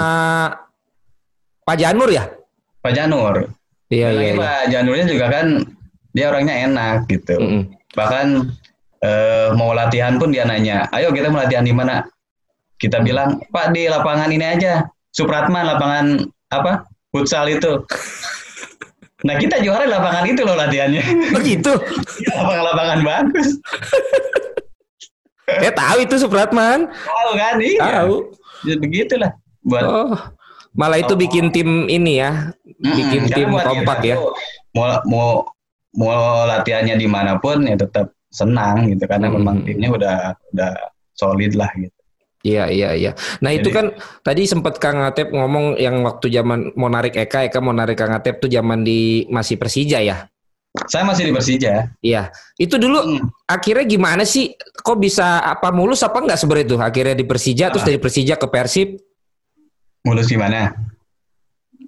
Pak 1.63 1.77
Janur 1.79 2.11
ya? 2.11 2.27
Pak 2.83 2.91
Janur. 2.91 3.47
Iya, 3.87 4.11
iya, 4.11 4.29
iya. 4.35 4.41
Pak 4.43 4.63
Janurnya 4.75 5.05
juga 5.07 5.25
kan 5.31 5.47
dia 6.13 6.29
orangnya 6.29 6.55
enak 6.69 7.09
gitu. 7.09 7.35
Mm-mm. 7.37 7.61
Bahkan 7.97 8.53
eh, 9.03 9.49
mau 9.57 9.73
latihan 9.73 10.15
pun 10.21 10.29
dia 10.29 10.45
nanya, 10.45 10.87
ayo 10.93 11.09
kita 11.11 11.33
mau 11.33 11.41
latihan 11.41 11.65
di 11.65 11.73
mana? 11.73 12.05
Kita 12.77 13.01
bilang, 13.01 13.41
Pak 13.53 13.73
di 13.73 13.89
lapangan 13.89 14.29
ini 14.29 14.45
aja, 14.45 14.85
Supratman, 15.13 15.65
lapangan 15.65 16.05
apa? 16.53 16.87
Futsal 17.11 17.51
itu. 17.51 17.71
Nah 19.23 19.39
kita 19.39 19.63
juara 19.63 19.87
di 19.87 19.91
lapangan 19.95 20.27
itu 20.27 20.43
loh 20.43 20.51
latihannya. 20.59 21.31
Begitu. 21.31 21.71
Lapangan-lapangan 22.35 22.99
bagus. 23.07 23.47
Eh 25.47 25.71
tahu 25.75 26.03
itu 26.03 26.15
Supratman. 26.19 26.87
Tahu 26.87 27.31
kan? 27.35 27.55
Iya. 27.59 27.79
Tahu. 27.83 28.15
Ya, 28.63 28.75
begitulah. 28.79 29.31
Buat 29.63 29.83
Oh. 29.83 30.15
Malah 30.73 31.05
itu 31.05 31.13
bikin 31.13 31.53
tim 31.53 31.85
ini 31.85 32.17
ya, 32.17 32.49
bikin 32.65 33.29
Mm-mm, 33.29 33.35
tim 33.35 33.49
kompak 33.53 34.01
kita 34.01 34.09
ya. 34.11 34.17
Mau 34.73 34.87
mau 35.05 35.29
mau 35.93 36.45
latihannya 36.45 36.97
di 36.97 37.05
mana 37.05 37.37
pun 37.37 37.63
ya 37.63 37.77
tetap 37.77 38.11
senang 38.27 38.89
gitu 38.89 39.05
karena 39.05 39.29
Hmm. 39.29 39.35
memang 39.37 39.55
timnya 39.61 39.89
udah 39.93 40.15
udah 40.51 40.71
solid 41.13 41.53
lah 41.53 41.69
gitu. 41.77 41.93
Iya 42.43 42.67
iya 42.67 42.89
iya. 42.91 43.11
Nah 43.39 43.55
itu 43.55 43.71
Jadi- 43.71 43.77
kan 43.77 43.85
tadi 44.19 44.43
sempat 44.43 44.75
Kang 44.75 44.99
Atep 44.99 45.31
ngomong 45.31 45.79
yang 45.79 46.03
waktu 46.03 46.27
zaman 46.27 46.75
mau 46.75 46.91
narik 46.91 47.15
Eka, 47.15 47.47
Eka 47.47 47.63
mau 47.63 47.71
narik 47.71 47.95
Kang 47.95 48.11
Atep 48.11 48.43
tuh 48.43 48.51
zaman 48.51 48.83
di 48.83 49.23
masih 49.31 49.55
Persija 49.55 50.03
ya. 50.03 50.27
Saya 50.89 51.05
masih 51.05 51.29
di 51.29 51.31
Persija. 51.31 51.93
Iya. 52.01 52.33
Itu 52.57 52.75
dulu 52.75 52.99
Hmm. 52.99 53.29
akhirnya 53.45 53.85
gimana 53.85 54.25
sih? 54.25 54.51
Kok 54.59 54.97
bisa 54.99 55.39
apa 55.39 55.71
mulus 55.71 56.03
apa 56.03 56.19
enggak 56.19 56.35
sebenarnya 56.35 56.65
itu? 56.67 56.77
Akhirnya 56.81 57.15
di 57.15 57.23
Persija 57.23 57.71
terus 57.71 57.85
Ah. 57.85 57.89
dari 57.93 57.99
Persija 58.01 58.35
ke 58.35 58.47
Persib, 58.49 58.97
Mulus 60.03 60.27
gimana? 60.27 60.75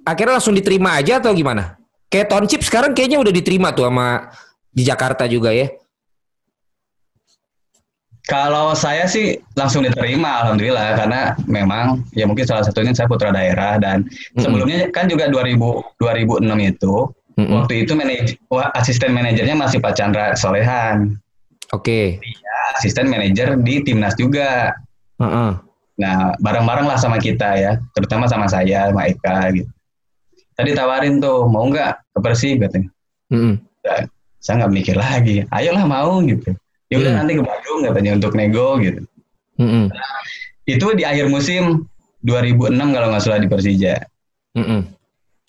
akhirnya 0.05 0.39
langsung 0.39 0.55
diterima 0.55 0.95
aja 0.95 1.19
atau 1.19 1.35
gimana? 1.35 1.74
Kayak 2.09 2.29
Tonchip 2.31 2.61
sekarang 2.61 2.93
kayaknya 2.93 3.19
udah 3.19 3.33
diterima 3.33 3.73
tuh 3.73 3.89
sama 3.89 4.29
di 4.71 4.83
Jakarta 4.85 5.25
juga 5.25 5.51
ya. 5.51 5.71
Kalau 8.25 8.73
saya 8.73 9.05
sih 9.05 9.37
langsung 9.53 9.85
diterima 9.85 10.41
alhamdulillah 10.41 10.97
karena 10.97 11.37
memang 11.45 12.01
ya 12.17 12.25
mungkin 12.25 12.41
salah 12.49 12.65
satunya 12.65 12.89
saya 12.97 13.05
putra 13.05 13.29
daerah 13.29 13.77
dan 13.77 14.01
Mm-mm. 14.01 14.41
sebelumnya 14.41 14.89
kan 14.89 15.05
juga 15.05 15.29
2000 15.29 15.53
2006 16.01 16.41
itu 16.73 16.95
Mm-mm. 17.37 17.53
waktu 17.53 17.85
itu 17.85 17.93
manaj 17.93 18.33
asisten 18.73 19.13
manajernya 19.13 19.53
masih 19.53 19.77
Pak 19.77 19.93
Chandra 19.93 20.33
Solehan. 20.33 21.21
Oke. 21.69 22.17
Asisten 22.73 23.13
manajer 23.13 23.61
di 23.61 23.85
timnas 23.85 24.17
juga. 24.17 24.73
Heeh. 25.21 25.51
Nah, 25.95 26.35
bareng-bareng 26.43 26.91
lah 26.91 26.99
sama 26.99 27.21
kita 27.21 27.55
ya, 27.55 27.79
terutama 27.95 28.27
sama 28.27 28.51
saya, 28.51 28.91
sama 28.91 29.07
Eka 29.07 29.53
gitu. 29.55 29.71
Tadi 30.55 30.71
tawarin 30.71 31.19
tuh, 31.19 31.45
mau 31.45 31.67
nggak 31.67 32.15
ke 32.15 32.19
Persib 32.19 32.57
katanya. 32.59 32.89
Mm-mm. 33.27 33.59
Saya 34.39 34.63
nggak 34.63 34.73
mikir 34.73 34.95
lagi, 34.95 35.43
ayolah 35.49 35.83
mau 35.83 36.21
gitu. 36.21 36.55
Ya 36.87 36.95
udah 36.97 37.11
Hmm. 37.11 37.19
nanti 37.19 37.33
ke 37.33 37.43
Bandung 37.43 37.79
katanya 37.83 38.11
untuk 38.13 38.31
nego 38.33 38.77
gitu. 38.77 39.01
Mm-mm. 39.57 39.89
Itu 40.63 40.93
di 40.93 41.03
akhir 41.03 41.27
musim 41.27 41.83
2006 42.21 42.71
kalau 42.89 43.07
nggak 43.09 43.21
salah 43.21 43.37
di 43.37 43.49
Persija. 43.49 43.95
Mm-mm. 44.53 44.81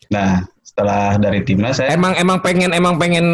Nah, 0.09 0.43
setelah 0.61 1.15
dari 1.17 1.43
timnas 1.43 1.79
saya 1.79 1.91
Emang 1.91 2.15
emang 2.15 2.39
pengen 2.39 2.71
emang 2.71 2.95
pengen 2.97 3.27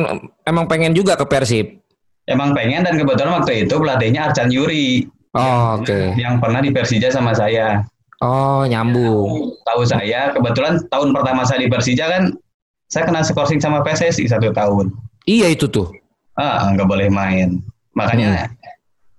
emang 0.42 0.64
pengen 0.66 0.92
juga 0.92 1.14
ke 1.14 1.24
Persib. 1.24 1.80
emang 2.22 2.54
pengen 2.54 2.86
dan 2.86 2.94
kebetulan 2.94 3.34
waktu 3.34 3.66
itu 3.66 3.74
pelatihnya 3.74 4.30
Arcan 4.30 4.46
Yuri 4.46 5.10
Oh, 5.32 5.74
oke. 5.74 6.14
yang 6.14 6.36
pernah 6.38 6.60
di 6.60 6.70
Persija 6.70 7.08
sama 7.08 7.32
saya. 7.32 7.82
Oh, 8.22 8.62
nyambung. 8.62 9.58
Tahu 9.66 9.82
saya, 9.82 10.30
kebetulan 10.30 10.78
tahun 10.86 11.10
pertama 11.10 11.42
saya 11.42 11.66
di 11.66 11.68
Persija 11.68 12.06
kan 12.06 12.30
saya 12.86 13.10
kena 13.10 13.26
skorsing 13.26 13.58
sama 13.58 13.82
PSSI 13.82 14.30
satu 14.30 14.54
tahun. 14.54 14.94
Iya 15.26 15.50
itu 15.50 15.66
tuh. 15.66 15.90
Ah, 16.38 16.70
nggak 16.70 16.86
boleh 16.86 17.10
main. 17.10 17.58
Makanya 17.98 18.54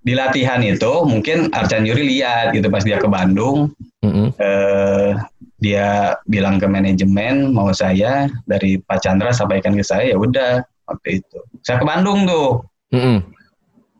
di 0.04 0.12
latihan 0.16 0.60
itu 0.64 1.04
mungkin 1.04 1.52
Arcan 1.52 1.84
Yuri 1.84 2.16
lihat 2.16 2.56
gitu 2.56 2.68
pas 2.72 2.84
dia 2.84 3.00
ke 3.00 3.08
Bandung, 3.08 3.72
Mm-mm. 4.04 4.32
eh, 4.36 5.16
dia 5.60 6.16
bilang 6.28 6.60
ke 6.60 6.68
manajemen 6.68 7.52
mau 7.52 7.72
saya 7.72 8.28
dari 8.44 8.76
Pak 8.80 9.00
Chandra 9.00 9.32
sampaikan 9.32 9.72
ke 9.76 9.84
saya 9.84 10.12
ya 10.12 10.16
udah 10.16 10.60
waktu 10.88 11.20
itu. 11.24 11.38
Saya 11.60 11.80
ke 11.80 11.86
Bandung 11.88 12.24
tuh 12.28 12.64
Mm-mm. 12.92 13.20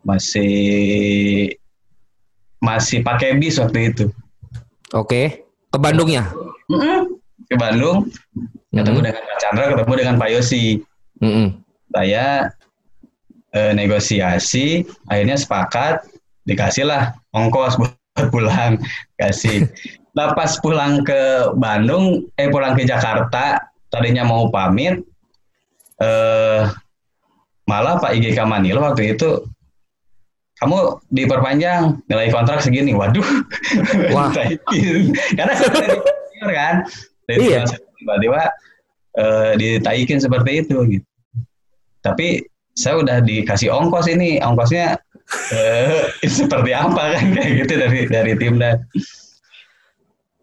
masih 0.04 0.52
masih 2.60 3.04
pakai 3.04 3.36
bis 3.36 3.60
waktu 3.60 3.92
itu. 3.92 4.08
Oke. 4.92 5.48
Ke 5.72 5.78
Bandungnya. 5.80 6.28
Mm-mm. 6.68 7.16
Ke 7.48 7.56
Bandung 7.56 8.12
ketemu 8.74 8.98
Mm-mm. 9.00 9.06
dengan 9.06 9.22
Pak 9.22 9.38
Chandra, 9.40 9.64
ketemu 9.72 9.92
dengan 9.96 10.14
Pak 10.20 10.28
Yosi. 10.34 10.64
Mm-mm. 11.22 11.48
saya 11.94 12.50
eh, 13.54 13.72
negosiasi 13.72 14.82
akhirnya 15.06 15.38
sepakat 15.38 16.02
dikasihlah 16.44 17.14
ongkos 17.32 17.78
buat 17.80 18.26
pulang 18.34 18.82
kasih 19.16 19.70
nah 20.14 20.34
pas 20.34 20.58
pulang 20.58 21.06
ke 21.06 21.54
Bandung 21.54 22.26
eh 22.34 22.50
pulang 22.50 22.74
ke 22.74 22.82
Jakarta 22.86 23.62
tadinya 23.90 24.26
mau 24.26 24.50
pamit 24.50 25.02
eh 26.02 26.66
malah 27.64 28.02
Pak 28.02 28.12
IGK 28.18 28.42
Manilo 28.44 28.82
waktu 28.82 29.14
itu 29.16 29.42
kamu 30.54 30.78
diperpanjang 31.10 31.98
nilai 32.06 32.30
kontrak 32.30 32.62
segini. 32.62 32.94
Waduh. 32.94 33.26
Wah. 34.14 34.30
karena 35.38 35.52
dari 35.54 35.96
senior 36.30 36.50
kan. 36.54 36.74
Dari 37.24 37.38
Iya. 37.40 37.62
tiba-tiba 37.98 38.42
eh, 39.16 39.50
ditaikin 39.56 40.20
seperti 40.20 40.62
itu 40.62 40.76
gitu. 40.88 41.08
Tapi 42.00 42.44
saya 42.74 43.00
udah 43.00 43.18
dikasih 43.24 43.72
ongkos 43.72 44.06
ini. 44.06 44.38
Ongkosnya 44.38 44.94
eh, 45.50 46.06
seperti 46.38 46.70
apa 46.70 47.18
kan? 47.18 47.24
Kayak 47.34 47.50
gitu 47.64 47.72
dari 47.80 48.00
dari 48.06 48.32
timnas 48.36 48.78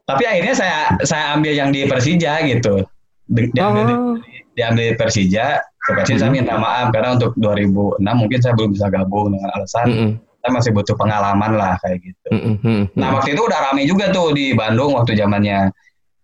tapi 0.01 0.27
akhirnya 0.27 0.51
saya 0.51 0.77
saya 1.07 1.39
ambil 1.39 1.55
yang 1.55 1.71
di 1.71 1.87
Persija 1.87 2.43
gitu. 2.43 2.83
Di- 3.31 3.47
diambil, 3.55 3.85
Oh. 3.87 4.15
diambil 4.59 4.91
di 4.91 4.95
Persija 4.99 5.63
ke 5.81 5.91
Persija 5.97 6.21
saya 6.21 6.31
minta 6.31 6.55
maaf 6.55 6.93
karena 6.93 7.17
untuk 7.17 7.33
2006 7.37 7.97
mungkin 8.01 8.39
saya 8.39 8.53
belum 8.53 8.69
bisa 8.73 8.87
gabung 8.87 9.33
dengan 9.33 9.49
alasan 9.57 9.85
Mm-mm. 9.89 10.11
saya 10.39 10.51
masih 10.53 10.71
butuh 10.71 10.93
pengalaman 10.93 11.51
lah 11.57 11.73
kayak 11.81 12.05
gitu 12.05 12.27
Mm-mm. 12.29 12.55
Mm-mm. 12.61 12.83
Nah 12.93 13.17
waktu 13.17 13.33
itu 13.33 13.41
udah 13.41 13.59
rame 13.69 13.89
juga 13.89 14.13
tuh 14.13 14.29
di 14.31 14.53
Bandung 14.53 14.93
waktu 14.93 15.17
zamannya 15.17 15.73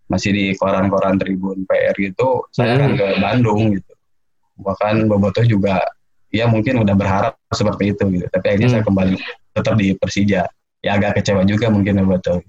masih 0.08 0.32
di 0.32 0.46
koran-koran 0.56 1.20
Tribun 1.20 1.68
PR 1.68 1.92
gitu, 2.00 2.48
saya 2.50 2.80
Hmm. 2.80 2.80
akan 2.80 2.92
ke 2.96 3.08
Bandung 3.20 3.60
gitu. 3.76 3.92
Bahkan 4.56 5.12
Bobotoh 5.12 5.44
juga 5.44 5.84
ya 6.32 6.48
mungkin 6.48 6.80
udah 6.80 6.96
berharap 6.96 7.36
seperti 7.52 7.92
itu 7.92 8.04
gitu. 8.16 8.26
Tapi 8.32 8.46
akhirnya 8.48 8.72
Hmm. 8.72 8.76
saya 8.80 8.84
kembali 8.88 9.16
tetap 9.52 9.74
di 9.76 9.88
Persija. 10.00 10.48
Ya 10.80 10.96
agak 10.96 11.20
kecewa 11.20 11.44
juga 11.44 11.68
mungkin 11.68 12.00
Bobotoh. 12.00 12.40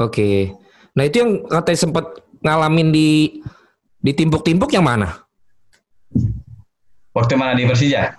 Oke. 0.00 0.56
Nah 0.96 1.04
itu 1.04 1.20
yang 1.20 1.44
katanya 1.44 1.80
sempat 1.84 2.04
ngalamin 2.40 2.88
di 2.88 3.08
di 4.00 4.12
timpuk-timpuk 4.16 4.72
yang 4.72 4.88
mana? 4.88 5.20
Waktu 7.12 7.34
mana 7.36 7.52
di 7.52 7.68
Persija? 7.68 8.16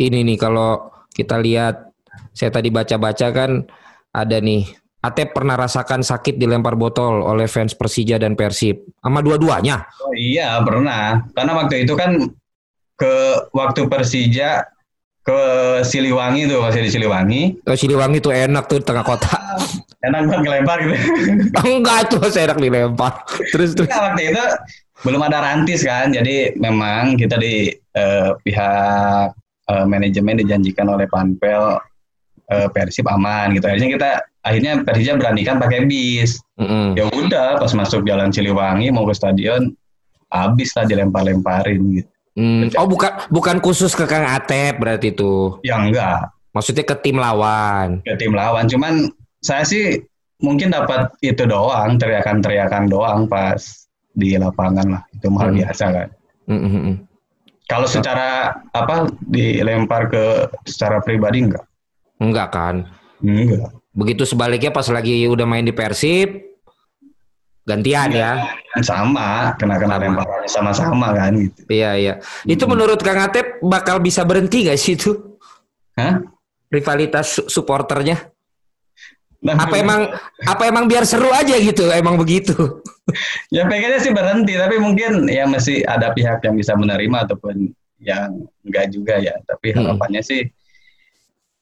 Ini 0.00 0.24
nih 0.24 0.36
kalau 0.40 0.88
kita 1.12 1.36
lihat, 1.36 1.92
saya 2.32 2.48
tadi 2.48 2.72
baca-baca 2.72 3.28
kan 3.32 3.64
ada 4.12 4.38
nih. 4.40 4.64
Atep 5.04 5.36
pernah 5.36 5.54
rasakan 5.54 6.02
sakit 6.02 6.34
dilempar 6.40 6.74
botol 6.74 7.22
oleh 7.22 7.46
fans 7.46 7.76
Persija 7.76 8.18
dan 8.18 8.34
Persib. 8.34 8.90
Sama 8.98 9.22
dua-duanya. 9.22 9.86
Oh 10.02 10.10
iya 10.16 10.58
pernah. 10.66 11.22
Karena 11.30 11.52
waktu 11.54 11.86
itu 11.86 11.94
kan 11.94 12.26
ke 12.96 13.14
waktu 13.54 13.86
Persija 13.86 14.66
ke 15.22 15.40
Siliwangi 15.86 16.50
tuh 16.50 16.58
masih 16.58 16.80
di 16.82 16.90
Siliwangi. 16.90 17.42
Oh, 17.68 17.76
Siliwangi 17.76 18.18
tuh 18.18 18.34
enak 18.34 18.66
tuh 18.66 18.82
di 18.82 18.84
tengah 18.88 19.04
kota. 19.06 19.30
Enak 20.02 20.26
banget 20.26 20.40
ngelempar 20.42 20.76
gitu. 20.82 20.96
Enggak 21.66 22.00
tuh 22.10 22.26
saya 22.32 22.50
enak 22.50 22.58
dilempar. 22.58 23.12
Terus 23.54 23.78
terus. 23.78 23.90
Nah, 23.92 24.10
waktu 24.10 24.22
itu 24.32 24.44
belum 25.04 25.20
ada 25.28 25.44
rantis 25.44 25.84
kan, 25.84 26.14
jadi 26.14 26.56
memang 26.56 27.20
kita 27.20 27.36
di 27.36 27.68
eh, 27.72 28.30
pihak 28.40 29.28
eh, 29.68 29.86
manajemen 29.88 30.40
dijanjikan 30.40 30.88
oleh 30.88 31.04
Panpel 31.10 31.76
eh, 32.48 32.68
Persib 32.72 33.04
aman 33.10 33.52
gitu. 33.52 33.68
Akhirnya 33.68 33.90
kita 33.92 34.10
akhirnya 34.46 34.72
Persija 34.86 35.18
beranikan 35.18 35.60
pakai 35.60 35.84
bis. 35.84 36.40
Mm-mm. 36.56 36.96
Ya 36.96 37.10
udah, 37.12 37.60
pas 37.60 37.72
masuk 37.76 38.06
jalan 38.08 38.32
Ciliwangi 38.32 38.88
mau 38.94 39.04
ke 39.04 39.12
stadion, 39.12 39.74
habis 40.32 40.72
lah 40.78 40.88
dilempar-lemparin 40.88 41.80
gitu. 42.00 42.10
Hmm. 42.36 42.68
Oh 42.76 42.84
bukan 42.84 43.32
bukan 43.32 43.64
khusus 43.64 43.96
ke 43.96 44.04
Kang 44.04 44.28
Atep 44.28 44.76
berarti 44.76 45.16
itu. 45.16 45.56
Ya 45.64 45.80
enggak, 45.80 46.28
Maksudnya 46.52 46.84
ke 46.84 46.96
tim 47.00 47.16
lawan. 47.16 48.04
ke 48.04 48.12
tim 48.20 48.36
lawan. 48.36 48.68
Cuman 48.68 49.08
saya 49.40 49.64
sih 49.64 50.04
mungkin 50.44 50.68
dapat 50.68 51.12
itu 51.24 51.48
doang, 51.48 51.96
teriakan-teriakan 51.96 52.92
doang 52.92 53.24
pas 53.24 53.85
di 54.16 54.34
lapangan 54.34 54.86
lah. 54.88 55.02
Itu 55.12 55.28
hal 55.36 55.52
Hmm. 55.52 55.58
biasa 55.60 55.84
kan. 55.92 56.08
Mm-mm. 56.48 56.96
Kalau 57.66 57.84
secara 57.84 58.54
apa 58.70 59.10
dilempar 59.20 60.08
ke 60.08 60.24
secara 60.64 60.98
pribadi 60.98 61.44
enggak? 61.44 61.66
Enggak 62.16 62.48
kan. 62.50 62.88
Enggak. 63.20 63.74
Begitu 63.92 64.22
sebaliknya 64.24 64.70
pas 64.70 64.86
lagi 64.88 65.26
udah 65.26 65.44
main 65.44 65.66
di 65.66 65.74
Persib 65.74 66.46
gantian 67.66 68.14
ya. 68.14 68.46
Kan 68.70 68.82
sama, 68.82 69.28
kena-kena 69.58 69.98
Sama. 69.98 70.04
lemparannya 70.06 70.48
sama-sama 70.48 71.08
kan 71.10 71.34
gitu. 71.34 71.60
Iya 71.66 71.90
iya. 71.98 72.14
Itu 72.46 72.64
menurut 72.64 73.02
Kang 73.02 73.18
Atep 73.18 73.58
bakal 73.60 73.98
bisa 73.98 74.22
berhenti 74.22 74.64
gak 74.64 74.78
sih 74.78 74.94
itu? 74.94 75.12
Hah? 75.96 76.22
rivalitas 76.66 77.38
su- 77.38 77.46
supporternya? 77.48 78.18
Nah, 79.44 79.54
Apa 79.56 79.76
emang 79.78 80.00
apa 80.42 80.62
emang 80.66 80.84
biar 80.88 81.04
seru 81.04 81.28
aja 81.30 81.54
gitu? 81.60 81.86
Emang 81.92 82.16
begitu? 82.16 82.52
ya 83.54 83.62
pengennya 83.68 84.02
sih 84.02 84.10
berhenti 84.10 84.58
tapi 84.58 84.82
mungkin 84.82 85.30
ya 85.30 85.46
masih 85.46 85.86
ada 85.86 86.10
pihak 86.10 86.42
yang 86.42 86.58
bisa 86.58 86.74
menerima 86.74 87.30
ataupun 87.30 87.70
yang 88.02 88.44
enggak 88.66 88.90
juga 88.90 89.14
ya 89.22 89.38
tapi 89.46 89.70
Hmm. 89.72 89.86
harapannya 89.94 90.20
sih 90.26 90.42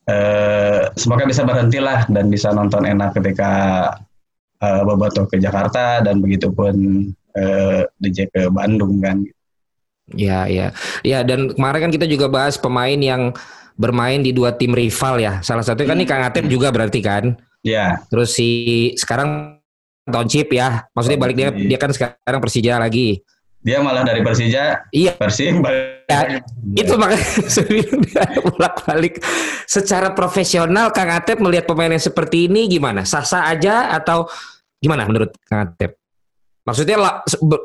eh 0.05 0.83
semoga 0.97 1.25
bisa 1.25 1.45
berhenti 1.45 1.81
lah 1.81 2.05
dan 2.09 2.29
bisa 2.29 2.53
nonton 2.53 2.85
enak 2.85 3.17
ketika 3.17 3.51
eh, 4.61 4.83
Boboto 4.85 5.25
ke 5.25 5.37
Jakarta 5.37 6.01
dan 6.01 6.21
begitu 6.21 6.49
pun 6.53 6.73
eh, 7.37 7.81
DJ 8.01 8.29
ke 8.33 8.43
Bandung 8.49 9.01
kan 9.01 9.21
Ya, 10.13 10.45
ya. 10.45 10.69
Ya, 11.01 11.25
dan 11.25 11.57
kemarin 11.57 11.89
kan 11.89 11.93
kita 11.97 12.05
juga 12.05 12.29
bahas 12.29 12.61
pemain 12.61 12.93
yang 13.01 13.33
bermain 13.81 14.21
di 14.21 14.37
dua 14.37 14.53
tim 14.53 14.77
rival 14.77 15.17
ya. 15.17 15.41
Salah 15.41 15.65
satunya 15.65 15.89
kan 15.89 15.97
nih 15.97 16.05
Kang 16.05 16.21
Atep 16.21 16.45
juga 16.45 16.69
berarti 16.69 17.01
kan. 17.01 17.41
Ya 17.65 17.99
Terus 18.07 18.37
si 18.37 18.49
sekarang 18.95 19.59
Toncip 20.05 20.53
ya. 20.53 20.85
Maksudnya 20.93 21.17
balik 21.17 21.37
dia 21.41 21.49
dia 21.49 21.79
kan 21.81 21.89
sekarang 21.89 22.39
Persija 22.39 22.77
lagi. 22.77 23.25
dia 23.65 23.81
malah 23.81 24.05
dari 24.05 24.21
Persija 24.21 24.85
Iya. 24.93 25.17
Persib 25.17 25.65
balik 25.65 26.05
Ya, 26.05 26.45
itu 26.77 26.93
makanya 27.01 27.25
dia 28.05 28.25
bolak-balik. 28.45 29.25
Secara 29.65 30.13
profesional 30.13 30.93
Kang 30.93 31.09
Atep 31.09 31.41
melihat 31.41 31.65
pemain 31.65 31.89
yang 31.89 32.05
seperti 32.05 32.45
ini 32.45 32.69
gimana? 32.69 33.09
Sah-sah 33.09 33.49
aja 33.49 33.89
atau 33.97 34.29
gimana 34.77 35.09
menurut 35.09 35.33
Kang 35.49 35.73
Atep? 35.73 35.97
Maksudnya 36.65 36.97
lah, 37.01 37.15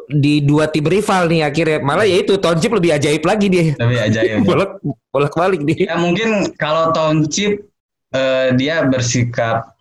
di 0.07 0.39
dua 0.39 0.71
tim 0.71 0.87
rival 0.87 1.27
nih 1.27 1.43
akhirnya 1.43 1.79
malah 1.83 2.07
ya 2.07 2.19
itu 2.23 2.39
Toncip 2.39 2.71
lebih 2.71 2.95
ajaib 2.95 3.23
lagi 3.27 3.47
dia. 3.51 3.75
tapi 3.75 3.95
aja 3.99 4.19
ya 4.23 4.39
Bolak 4.47 4.79
bolak-balik 5.11 5.67
dia. 5.67 5.91
Ya 5.91 5.95
mungkin 5.99 6.55
kalau 6.55 6.95
Township 6.95 7.67
eh, 8.15 8.55
dia 8.55 8.87
bersikap 8.87 9.75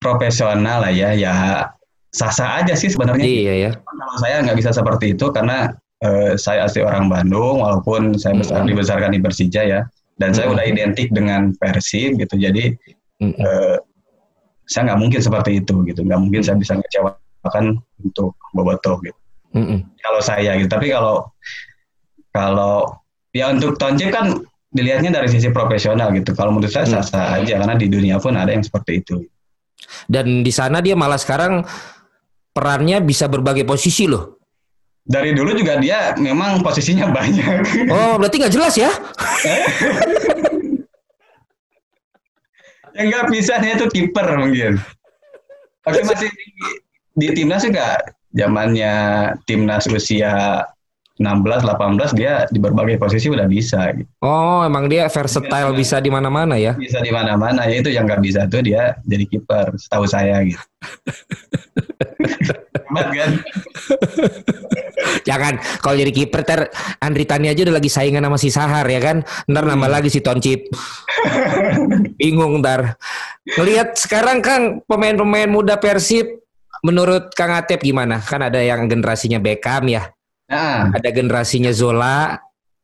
profesional 0.00 0.82
lah 0.82 0.92
ya, 0.92 1.12
ya 1.12 1.68
sah-sah 2.10 2.64
aja 2.64 2.74
sih 2.74 2.90
sebenarnya. 2.90 3.22
Iya 3.22 3.54
ya. 3.54 3.70
Kalau 3.76 4.16
saya 4.18 4.42
nggak 4.42 4.58
bisa 4.58 4.72
seperti 4.72 5.14
itu 5.14 5.28
karena 5.30 5.76
eh, 6.02 6.34
saya 6.40 6.66
asli 6.66 6.82
orang 6.82 7.06
Bandung, 7.12 7.60
walaupun 7.62 8.16
saya 8.16 8.34
besar, 8.40 8.64
Mm-mm. 8.64 8.72
dibesarkan 8.74 9.12
di 9.12 9.20
Persija 9.20 9.62
ya, 9.62 9.80
dan 10.18 10.32
saya 10.32 10.48
Mm-mm. 10.48 10.56
udah 10.58 10.64
identik 10.66 11.08
dengan 11.12 11.52
Persib 11.60 12.16
gitu. 12.16 12.34
Jadi 12.40 12.74
Mm-mm. 13.22 13.36
eh, 13.36 13.76
saya 14.66 14.90
nggak 14.90 15.00
mungkin 15.04 15.20
seperti 15.20 15.60
itu 15.60 15.84
gitu, 15.86 16.00
nggak 16.02 16.20
mungkin 16.20 16.40
saya 16.40 16.56
bisa 16.56 16.80
ngecewakan 16.80 17.76
untuk 18.00 18.34
Boboto 18.56 18.98
gitu. 19.04 19.18
Mm-mm. 19.54 19.84
Kalau 20.00 20.20
saya 20.24 20.56
gitu, 20.56 20.70
tapi 20.72 20.88
kalau 20.88 21.28
kalau 22.30 22.96
ya 23.34 23.50
untuk 23.50 23.76
Township 23.76 24.14
kan 24.14 24.38
dilihatnya 24.70 25.10
dari 25.10 25.26
sisi 25.26 25.50
profesional 25.50 26.14
gitu. 26.14 26.30
Kalau 26.34 26.54
menurut 26.54 26.70
saya 26.70 26.86
Hmm. 26.86 27.02
sah-sah 27.02 27.42
aja 27.42 27.58
karena 27.58 27.74
di 27.74 27.90
dunia 27.90 28.22
pun 28.22 28.38
ada 28.38 28.54
yang 28.54 28.62
seperti 28.62 29.02
itu. 29.02 29.26
Dan 30.06 30.42
di 30.42 30.52
sana 30.54 30.82
dia 30.82 30.94
malah 30.98 31.18
sekarang 31.18 31.62
perannya 32.50 33.00
bisa 33.02 33.30
berbagai 33.30 33.64
posisi 33.64 34.06
loh. 34.10 34.40
Dari 35.00 35.32
dulu 35.34 35.56
juga 35.56 35.80
dia 35.80 36.14
memang 36.18 36.60
posisinya 36.62 37.10
banyak. 37.16 37.88
Oh, 37.90 38.20
berarti 38.20 38.36
nggak 38.40 38.54
jelas 38.54 38.74
ya? 38.76 38.90
yang 42.90 43.06
nggak 43.06 43.26
bisa 43.32 43.56
itu 43.62 43.86
kiper 43.88 44.28
mungkin. 44.36 44.76
Tapi 45.80 46.04
masih 46.04 46.28
di, 46.28 46.46
di 47.16 47.26
timnas 47.32 47.64
juga 47.64 47.96
zamannya 48.36 48.94
timnas 49.48 49.88
usia 49.88 50.62
16 51.20 51.68
18 51.68 52.16
dia 52.16 52.48
di 52.48 52.56
berbagai 52.56 52.96
posisi 52.96 53.28
udah 53.28 53.44
bisa 53.44 53.92
gitu. 53.92 54.08
Oh, 54.24 54.64
emang 54.64 54.88
dia 54.88 55.04
versatile 55.12 55.76
bisa 55.76 56.00
di 56.00 56.08
mana-mana 56.08 56.56
ya. 56.56 56.72
Bisa 56.72 57.04
di 57.04 57.12
mana-mana 57.12 57.68
ya 57.68 57.76
itu 57.76 57.92
yang 57.92 58.08
nggak 58.08 58.24
bisa 58.24 58.48
tuh 58.48 58.64
dia 58.64 58.96
jadi 59.04 59.28
kiper 59.28 59.76
setahu 59.76 60.08
saya 60.08 60.40
gitu. 60.48 60.64
Hebat 62.90 63.08
kan? 63.12 63.30
Jangan 65.28 65.60
kalau 65.84 66.00
jadi 66.00 66.08
kiper 66.08 66.40
ter 66.42 66.72
Andri 66.98 67.28
Tani 67.28 67.52
aja 67.52 67.68
udah 67.68 67.76
lagi 67.76 67.92
saingan 67.92 68.24
sama 68.24 68.40
si 68.40 68.48
Sahar 68.48 68.88
ya 68.88 69.04
kan. 69.04 69.20
Ntar 69.44 69.68
nambah 69.68 69.92
lagi 69.92 70.08
si 70.08 70.24
Toncip. 70.24 70.72
Bingung 72.16 72.64
ntar. 72.64 72.96
Ngelihat 73.44 73.92
sekarang 73.94 74.40
Kang 74.40 74.80
pemain-pemain 74.88 75.52
muda 75.52 75.76
Persib 75.76 76.40
menurut 76.80 77.28
Kang 77.36 77.52
Atep 77.52 77.84
gimana? 77.84 78.24
Kan 78.24 78.40
ada 78.40 78.58
yang 78.58 78.88
generasinya 78.88 79.36
Beckham 79.36 79.84
ya. 79.86 80.08
Nah, 80.50 80.90
ada 80.90 81.10
generasinya 81.14 81.70
Zola 81.70 82.36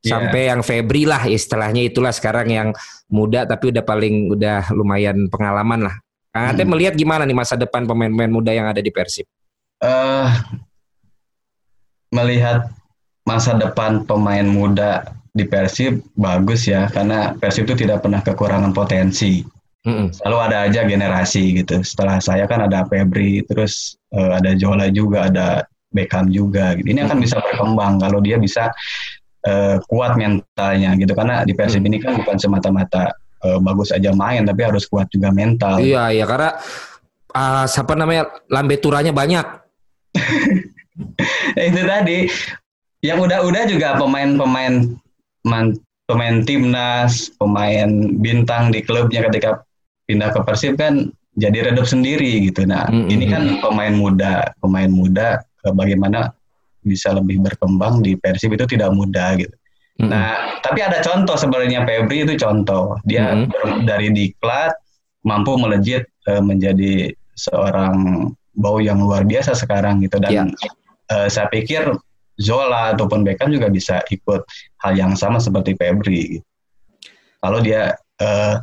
Iya. 0.07 0.23
sampai 0.23 0.43
yang 0.47 0.61
Febri 0.63 1.03
lah 1.03 1.27
istilahnya 1.27 1.83
itulah 1.83 2.15
sekarang 2.15 2.47
yang 2.47 2.69
muda 3.11 3.43
tapi 3.43 3.75
udah 3.75 3.83
paling 3.83 4.31
udah 4.31 4.71
lumayan 4.71 5.27
pengalaman 5.27 5.91
lah. 5.91 5.97
Kang 6.31 6.55
Hmm. 6.55 6.69
melihat 6.69 6.95
gimana 6.95 7.27
nih 7.27 7.35
masa 7.35 7.59
depan 7.59 7.89
pemain-pemain 7.91 8.31
muda 8.31 8.55
yang 8.55 8.71
ada 8.71 8.79
di 8.79 8.95
Persib? 8.95 9.27
eh 9.77 10.31
melihat 12.15 12.73
masa 13.29 13.53
depan 13.59 14.07
pemain 14.09 14.47
muda 14.47 15.05
di 15.37 15.45
Persib 15.45 16.01
bagus 16.17 16.65
ya 16.65 16.89
karena 16.89 17.37
Persib 17.37 17.69
itu 17.69 17.85
tidak 17.85 18.01
pernah 18.07 18.25
kekurangan 18.25 18.73
potensi. 18.73 19.45
Mm-mm. 19.85 20.11
Selalu 20.17 20.39
ada 20.41 20.59
aja 20.67 20.81
generasi 20.89 21.61
gitu. 21.63 21.79
Setelah 21.85 22.19
saya 22.19 22.49
kan 22.49 22.65
ada 22.65 22.89
Febri, 22.89 23.45
terus 23.45 24.01
eh, 24.17 24.31
ada 24.33 24.57
Jola 24.57 24.89
juga, 24.91 25.29
ada 25.29 25.69
Beckham 25.97 26.29
juga. 26.29 26.77
Gitu. 26.77 26.93
Ini 26.93 27.09
akan 27.09 27.19
bisa 27.25 27.41
berkembang 27.41 27.97
kalau 27.97 28.21
dia 28.21 28.37
bisa 28.37 28.69
eh, 29.49 29.81
kuat 29.89 30.21
mentalnya 30.21 30.93
gitu. 31.01 31.17
Karena 31.17 31.49
di 31.49 31.57
Persib 31.57 31.81
ini 31.89 31.97
kan 31.97 32.21
bukan 32.21 32.37
semata-mata 32.37 33.17
eh, 33.41 33.59
bagus 33.65 33.89
aja 33.97 34.13
main, 34.13 34.45
tapi 34.45 34.61
harus 34.69 34.85
kuat 34.85 35.09
juga 35.09 35.33
mental. 35.33 35.81
Iya, 35.81 36.13
iya 36.13 36.25
karena 36.29 36.61
ah, 37.33 37.65
siapa 37.65 37.97
namanya 37.97 38.29
lambe 38.53 38.77
turanya 38.77 39.17
banyak. 39.17 39.47
itu 41.69 41.81
tadi 41.85 42.29
yang 43.05 43.21
udah-udah 43.21 43.63
juga 43.69 43.97
pemain-pemain 43.97 44.97
pemain 46.07 46.37
timnas, 46.47 47.35
pemain 47.37 47.91
bintang 48.23 48.71
di 48.71 48.81
klubnya 48.83 49.27
ketika 49.27 49.63
pindah 50.07 50.31
ke 50.31 50.41
Persib 50.47 50.79
kan 50.79 51.11
jadi 51.37 51.71
redup 51.71 51.85
sendiri 51.85 52.49
gitu. 52.49 52.65
Nah, 52.65 52.89
Mm, 52.89 53.07
ini 53.13 53.25
mm, 53.29 53.33
kan 53.33 53.43
pemain 53.61 53.95
muda, 53.95 54.35
pemain 54.63 54.89
muda 54.89 55.43
bagaimana 55.73 56.31
bisa 56.83 57.11
lebih 57.11 57.43
berkembang 57.43 57.99
di 57.99 58.15
Persib 58.15 58.55
itu 58.55 58.63
tidak 58.67 58.95
mudah 58.95 59.35
gitu. 59.35 59.51
Mm-mm. 59.97 60.13
Nah, 60.13 60.61
tapi 60.61 60.85
ada 60.85 61.01
contoh 61.01 61.35
sebenarnya 61.35 61.83
Febri 61.83 62.23
itu 62.23 62.37
contoh. 62.37 63.01
Dia 63.03 63.33
ber- 63.49 63.83
dari 63.83 64.13
diklat 64.13 64.77
mampu 65.25 65.57
melejit 65.59 66.07
eh, 66.29 66.43
menjadi 66.43 67.11
seorang 67.35 68.29
bau 68.55 68.79
yang 68.79 69.01
luar 69.03 69.25
biasa 69.27 69.53
sekarang 69.57 70.05
gitu 70.05 70.21
dan 70.23 70.33
Ya. 70.33 70.45
eh, 71.11 71.29
saya 71.33 71.49
pikir 71.51 71.83
Zola 72.37 72.93
ataupun 72.93 73.25
Beckham 73.25 73.49
juga 73.49 73.73
bisa 73.73 74.05
ikut 74.13 74.45
hal 74.85 74.93
yang 74.95 75.17
sama 75.17 75.41
seperti 75.41 75.73
Febri. 75.75 76.39
gitu. 76.39 76.47
Kalau 77.41 77.59
dia 77.65 77.97
eh, 78.21 78.55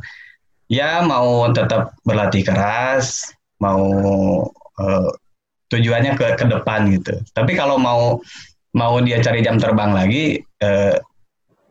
ya 0.70 1.02
mau 1.02 1.44
tetap 1.50 1.98
berlatih 2.06 2.46
keras, 2.46 3.26
mau 3.58 3.82
eh, 4.78 5.10
tujuannya 5.74 6.14
ke 6.14 6.38
ke 6.38 6.44
depan 6.46 6.86
gitu. 6.94 7.18
Tapi 7.34 7.52
kalau 7.58 7.76
mau 7.76 8.22
mau 8.74 8.94
dia 9.02 9.18
cari 9.18 9.42
jam 9.42 9.58
terbang 9.58 9.90
lagi 9.90 10.38
eh, 10.62 10.94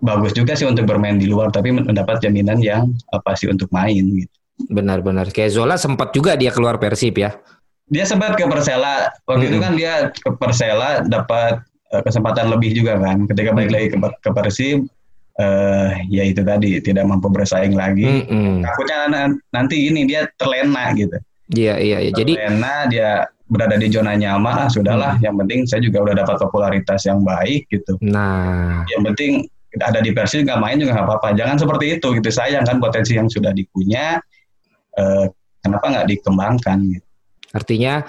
bagus 0.03 0.35
juga 0.35 0.55
sih 0.55 0.67
untuk 0.67 0.83
bermain 0.83 1.15
di 1.15 1.27
luar 1.31 1.47
tapi 1.51 1.71
mendapat 1.71 2.19
jaminan 2.19 2.59
yang 2.59 2.91
eh, 2.91 3.21
pasti 3.23 3.47
untuk 3.47 3.71
main 3.71 4.03
gitu. 4.03 4.33
Benar-benar. 4.69 5.31
Kayak 5.31 5.55
Zola 5.55 5.75
sempat 5.79 6.11
juga 6.13 6.35
dia 6.35 6.51
keluar 6.53 6.77
Persib 6.77 7.17
ya. 7.17 7.33
Dia 7.91 8.07
sempat 8.07 8.39
ke 8.39 8.47
Persela 8.47 9.11
waktu 9.27 9.51
itu 9.51 9.57
Mm-mm. 9.59 9.65
kan 9.65 9.73
dia 9.75 9.93
ke 10.11 10.29
Persela 10.39 11.03
dapat 11.03 11.63
eh, 11.91 12.01
kesempatan 12.03 12.51
lebih 12.51 12.75
juga 12.75 12.99
kan 12.99 13.27
ketika 13.27 13.49
balik 13.55 13.71
lagi 13.71 13.87
ke, 13.91 13.97
ke 13.97 14.29
Persib 14.31 14.87
eh 15.33 15.91
ya 16.13 16.29
itu 16.29 16.45
tadi 16.45 16.77
tidak 16.77 17.09
mampu 17.09 17.25
bersaing 17.25 17.73
lagi. 17.73 18.21
Takutnya 18.61 19.09
na- 19.09 19.39
nanti 19.49 19.89
ini 19.89 20.05
dia 20.05 20.29
terlena 20.37 20.93
gitu. 20.93 21.17
Iya, 21.53 21.75
iya, 21.81 21.97
iya. 22.05 22.11
Jadi 22.13 22.33
Terlena 22.37 22.75
dia 22.85 23.09
berada 23.53 23.77
di 23.77 23.87
zona 23.87 24.17
nyaman, 24.17 24.65
ah 24.65 24.69
sudahlah. 24.69 25.15
Hmm. 25.15 25.23
Yang 25.29 25.35
penting 25.45 25.59
saya 25.69 25.81
juga 25.85 25.97
udah 26.09 26.15
dapat 26.25 26.35
popularitas 26.41 27.05
yang 27.05 27.21
baik 27.21 27.69
gitu. 27.69 27.93
nah, 28.01 28.81
Yang 28.89 29.01
penting 29.13 29.31
ada 29.77 30.01
di 30.01 30.09
Persib 30.13 30.45
nggak 30.45 30.57
main 30.57 30.77
juga 30.81 30.97
nggak 30.97 31.07
apa-apa. 31.07 31.27
Jangan 31.37 31.57
seperti 31.61 31.97
itu 31.97 32.07
gitu. 32.17 32.29
Sayang 32.29 32.65
kan 32.65 32.81
potensi 32.81 33.13
yang 33.13 33.29
sudah 33.29 33.53
dipunya. 33.53 34.17
eh, 34.93 35.25
kenapa 35.61 35.85
nggak 35.89 36.07
dikembangkan? 36.09 36.77
Gitu. 36.85 37.07
artinya 37.49 38.01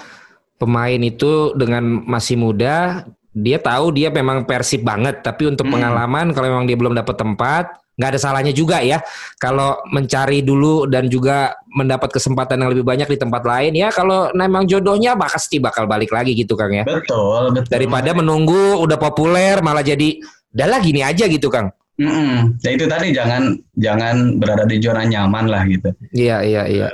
pemain 0.56 1.00
itu 1.00 1.52
dengan 1.52 1.84
masih 2.04 2.36
muda, 2.36 3.04
dia 3.32 3.60
tahu 3.60 3.92
dia 3.92 4.08
memang 4.08 4.44
Persib 4.44 4.80
banget, 4.80 5.20
tapi 5.20 5.48
untuk 5.48 5.68
Hmm. 5.68 5.76
pengalaman 5.76 6.32
kalau 6.32 6.48
memang 6.48 6.64
dia 6.64 6.76
belum 6.76 6.96
dapat 6.96 7.16
tempat, 7.16 7.64
nggak 7.94 8.10
ada 8.14 8.20
salahnya 8.20 8.52
juga 8.54 8.82
ya. 8.82 8.98
Kalau 9.38 9.78
mencari 9.90 10.42
dulu 10.42 10.86
dan 10.90 11.06
juga 11.06 11.54
mendapat 11.74 12.10
kesempatan 12.10 12.62
yang 12.62 12.70
lebih 12.74 12.86
banyak 12.86 13.08
di 13.10 13.18
tempat 13.18 13.42
lain, 13.46 13.72
ya 13.74 13.90
kalau 13.94 14.30
memang 14.34 14.66
jodohnya 14.66 15.14
pasti 15.14 15.58
bakal 15.62 15.86
balik 15.86 16.10
lagi 16.10 16.34
gitu 16.34 16.54
Kang 16.58 16.74
ya. 16.74 16.84
Betul, 16.86 17.54
betul. 17.54 17.70
Daripada 17.70 18.10
menunggu 18.14 18.78
udah 18.82 18.98
populer 18.98 19.62
malah 19.62 19.82
jadi 19.82 20.18
udah 20.54 20.66
lah 20.70 20.80
gini 20.82 21.02
aja 21.02 21.26
gitu 21.26 21.50
Kang. 21.50 21.70
Mm-mm. 21.94 22.58
Ya 22.58 22.74
itu 22.74 22.90
tadi 22.90 23.14
jangan 23.14 23.54
jangan 23.78 24.42
berada 24.42 24.66
di 24.66 24.82
zona 24.82 25.06
nyaman 25.06 25.46
lah 25.46 25.62
gitu. 25.70 25.94
Iya 26.10 26.42
iya 26.42 26.62
iya. 26.66 26.88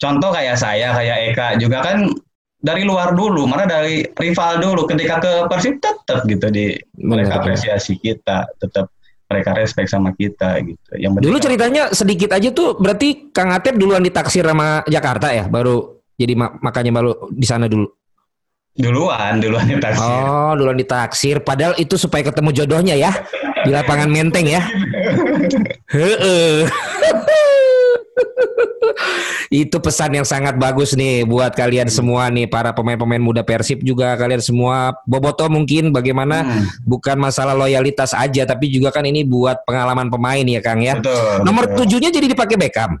Contoh 0.00 0.32
kayak 0.32 0.56
saya, 0.56 0.96
kayak 0.96 1.32
Eka 1.32 1.46
juga 1.60 1.84
kan 1.84 2.08
dari 2.56 2.88
luar 2.88 3.12
dulu, 3.12 3.44
mana 3.44 3.68
dari 3.68 4.04
rival 4.16 4.64
dulu. 4.64 4.88
Ketika 4.88 5.20
ke 5.20 5.32
Persib 5.48 5.76
tetap 5.80 6.24
gitu 6.24 6.48
di 6.48 6.72
mereka 6.96 7.44
apresiasi 7.44 8.00
kita, 8.00 8.48
tetap 8.56 8.88
mereka 9.26 9.50
respect 9.52 9.88
sama 9.88 10.10
kita 10.12 10.54
gitu. 10.62 10.90
Yang 10.94 11.12
Dulu 11.18 11.26
penting- 11.28 11.42
ceritanya 11.42 11.82
sedikit 11.90 12.30
aja 12.30 12.48
tuh 12.50 12.74
berarti 12.74 13.30
Kang 13.30 13.50
Atep 13.50 13.74
duluan 13.74 14.00
ditaksir 14.00 14.42
sama 14.42 14.86
Jakarta 14.86 15.30
ya, 15.30 15.46
baru 15.46 15.98
jadi 16.14 16.32
ma- 16.32 16.54
makanya 16.60 16.92
baru 16.94 17.28
di 17.28 17.44
sana 17.44 17.66
dulu. 17.66 17.90
duluan, 18.76 19.40
duluan 19.40 19.64
ditaksir. 19.64 20.04
Oh, 20.04 20.52
duluan 20.52 20.76
ditaksir. 20.76 21.40
Padahal 21.40 21.72
itu 21.76 21.96
supaya 21.96 22.20
ketemu 22.22 22.52
jodohnya 22.52 22.92
ya 22.92 23.08
di 23.64 23.72
lapangan 23.72 24.04
Menteng 24.04 24.44
ya. 24.44 24.60
Heeh. 25.96 26.68
itu 29.48 29.76
pesan 29.76 30.10
yang 30.12 30.24
sangat 30.24 30.54
bagus 30.54 30.92
nih 30.92 31.22
buat 31.22 31.50
kalian 31.50 31.86
semua 31.86 32.26
nih 32.28 32.44
para 32.44 32.70
pemain-pemain 32.70 33.18
muda 33.18 33.40
Persib 33.40 33.80
juga 33.80 34.14
kalian 34.14 34.38
semua 34.38 34.94
Boboto 35.04 35.46
mungkin 35.46 35.90
bagaimana 35.90 36.38
Hmm, 36.38 36.66
bukan 36.82 37.16
masalah 37.16 37.54
loyalitas 37.54 38.10
aja 38.10 38.42
tapi 38.42 38.68
juga 38.68 38.90
kan 38.90 39.02
ini 39.02 39.22
buat 39.22 39.62
pengalaman 39.62 40.06
pemain 40.06 40.42
ya 40.42 40.58
Kang 40.58 40.80
ya. 40.80 40.96
betul. 40.96 41.42
Nomor 41.42 41.64
betul. 41.66 41.76
tujuhnya 41.82 42.10
jadi 42.10 42.26
dipakai 42.26 42.56
Beckham. 42.56 42.98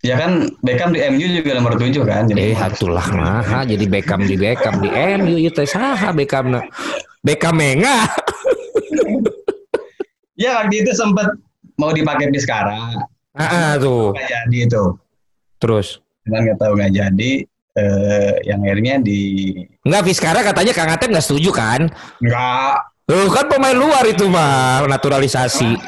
Ya 0.00 0.16
kan 0.16 0.48
Beckham 0.60 0.90
di 0.90 1.00
MU 1.06 1.26
juga 1.30 1.50
nomor 1.54 1.76
tujuh 1.76 2.00
kan. 2.02 2.24
Eh, 2.30 2.56
harus- 2.56 2.80
hatulah 2.80 3.06
nah, 3.12 3.62
jadi 3.70 3.84
Beckham 3.84 4.24
di 4.24 4.32
Beckham 4.34 4.80
di 4.80 4.88
MU 4.88 5.36
itu 5.36 5.52
teh 5.52 5.68
saha 5.68 6.08
Beckham 6.10 6.48
na. 6.50 6.64
Beckham 7.20 7.52
menga. 7.54 8.08
Ya 10.34 10.56
waktu 10.56 10.80
itu 10.80 10.96
sempat 10.96 11.28
mau 11.76 11.92
dipakai 11.92 12.32
di 12.32 12.40
sekarang, 12.40 12.96
Ah, 13.32 13.76
tuh. 13.76 14.16
jadi 14.16 14.64
itu. 14.64 14.84
Terus 15.60 16.00
Cuman 16.24 16.40
nggak 16.46 16.58
tahu 16.60 16.72
nggak 16.76 16.94
jadi. 16.94 17.32
Eh, 17.70 18.34
yang 18.50 18.66
akhirnya 18.66 18.98
di 18.98 19.54
Enggak 19.86 20.10
Fiskara 20.10 20.42
katanya 20.42 20.74
Kang 20.74 20.90
Atep 20.90 21.06
nggak 21.06 21.22
setuju 21.22 21.54
kan? 21.54 21.86
nggak 22.18 22.74
Tuh 23.06 23.30
kan 23.30 23.46
pemain 23.46 23.78
luar 23.78 24.02
itu 24.06 24.26
mah 24.26 24.82
naturalisasi. 24.86 25.78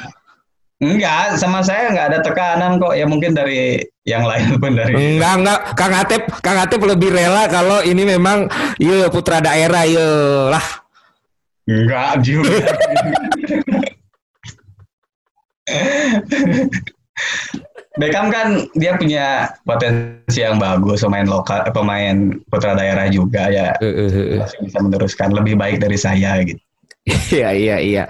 Enggak, 0.82 1.38
sama 1.38 1.62
saya 1.62 1.94
nggak 1.94 2.06
ada 2.10 2.18
tekanan 2.22 2.78
kok. 2.82 2.98
Ya 2.98 3.06
mungkin 3.06 3.34
dari 3.34 3.78
yang 4.02 4.26
lain 4.26 4.54
pun 4.62 4.74
dari. 4.78 4.94
Enggak 4.94 5.34
enggak 5.42 5.58
Kang 5.74 5.94
Atep 5.94 6.22
Kang 6.42 6.58
Atep 6.58 6.80
lebih 6.82 7.14
rela 7.14 7.46
kalau 7.50 7.82
ini 7.82 8.04
memang 8.06 8.48
iya 8.78 9.10
putra 9.10 9.40
daerah 9.42 9.86
iya 9.86 10.08
lah. 10.54 10.66
Enggak 11.66 12.22
juga. 12.22 12.62
Beckham 17.92 18.32
kan 18.32 18.64
dia 18.72 18.96
punya 18.96 19.52
potensi 19.68 20.40
yang 20.40 20.56
bagus 20.56 21.04
pemain 21.04 21.28
lokal 21.28 21.60
eh, 21.68 21.74
pemain 21.74 22.16
putra 22.48 22.72
daerah 22.72 23.04
juga 23.12 23.52
ya 23.52 23.76
masih 24.40 24.58
bisa 24.64 24.78
meneruskan 24.80 25.28
lebih 25.36 25.60
baik 25.60 25.76
dari 25.76 26.00
saya 26.00 26.40
gitu. 26.40 26.60
Iya 27.34 27.50
iya 27.52 27.76
iya. 27.82 28.04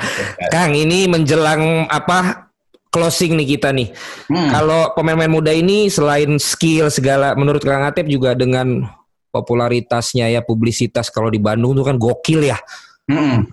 Kang 0.52 0.76
ini 0.76 1.08
menjelang 1.08 1.88
apa 1.88 2.52
closing 2.92 3.40
nih 3.40 3.56
kita 3.56 3.72
nih. 3.72 3.88
Hmm. 4.28 4.52
Kalau 4.52 4.92
pemain-pemain 4.92 5.32
muda 5.32 5.50
ini 5.50 5.88
selain 5.88 6.36
skill 6.36 6.92
segala 6.92 7.32
menurut 7.32 7.64
Kang 7.64 7.88
Atep 7.88 8.04
juga 8.04 8.36
dengan 8.36 8.84
popularitasnya 9.32 10.28
ya 10.28 10.44
publisitas 10.44 11.08
kalau 11.08 11.32
di 11.32 11.40
Bandung 11.40 11.72
tuh 11.72 11.88
kan 11.88 11.96
gokil 11.96 12.52
ya. 12.52 12.60
Mm-mm. 13.08 13.48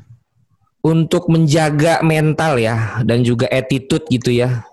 Untuk 0.80 1.32
menjaga 1.32 2.04
mental 2.04 2.60
ya 2.60 3.00
dan 3.08 3.24
juga 3.24 3.48
attitude 3.48 4.06
gitu 4.12 4.36
ya. 4.36 4.68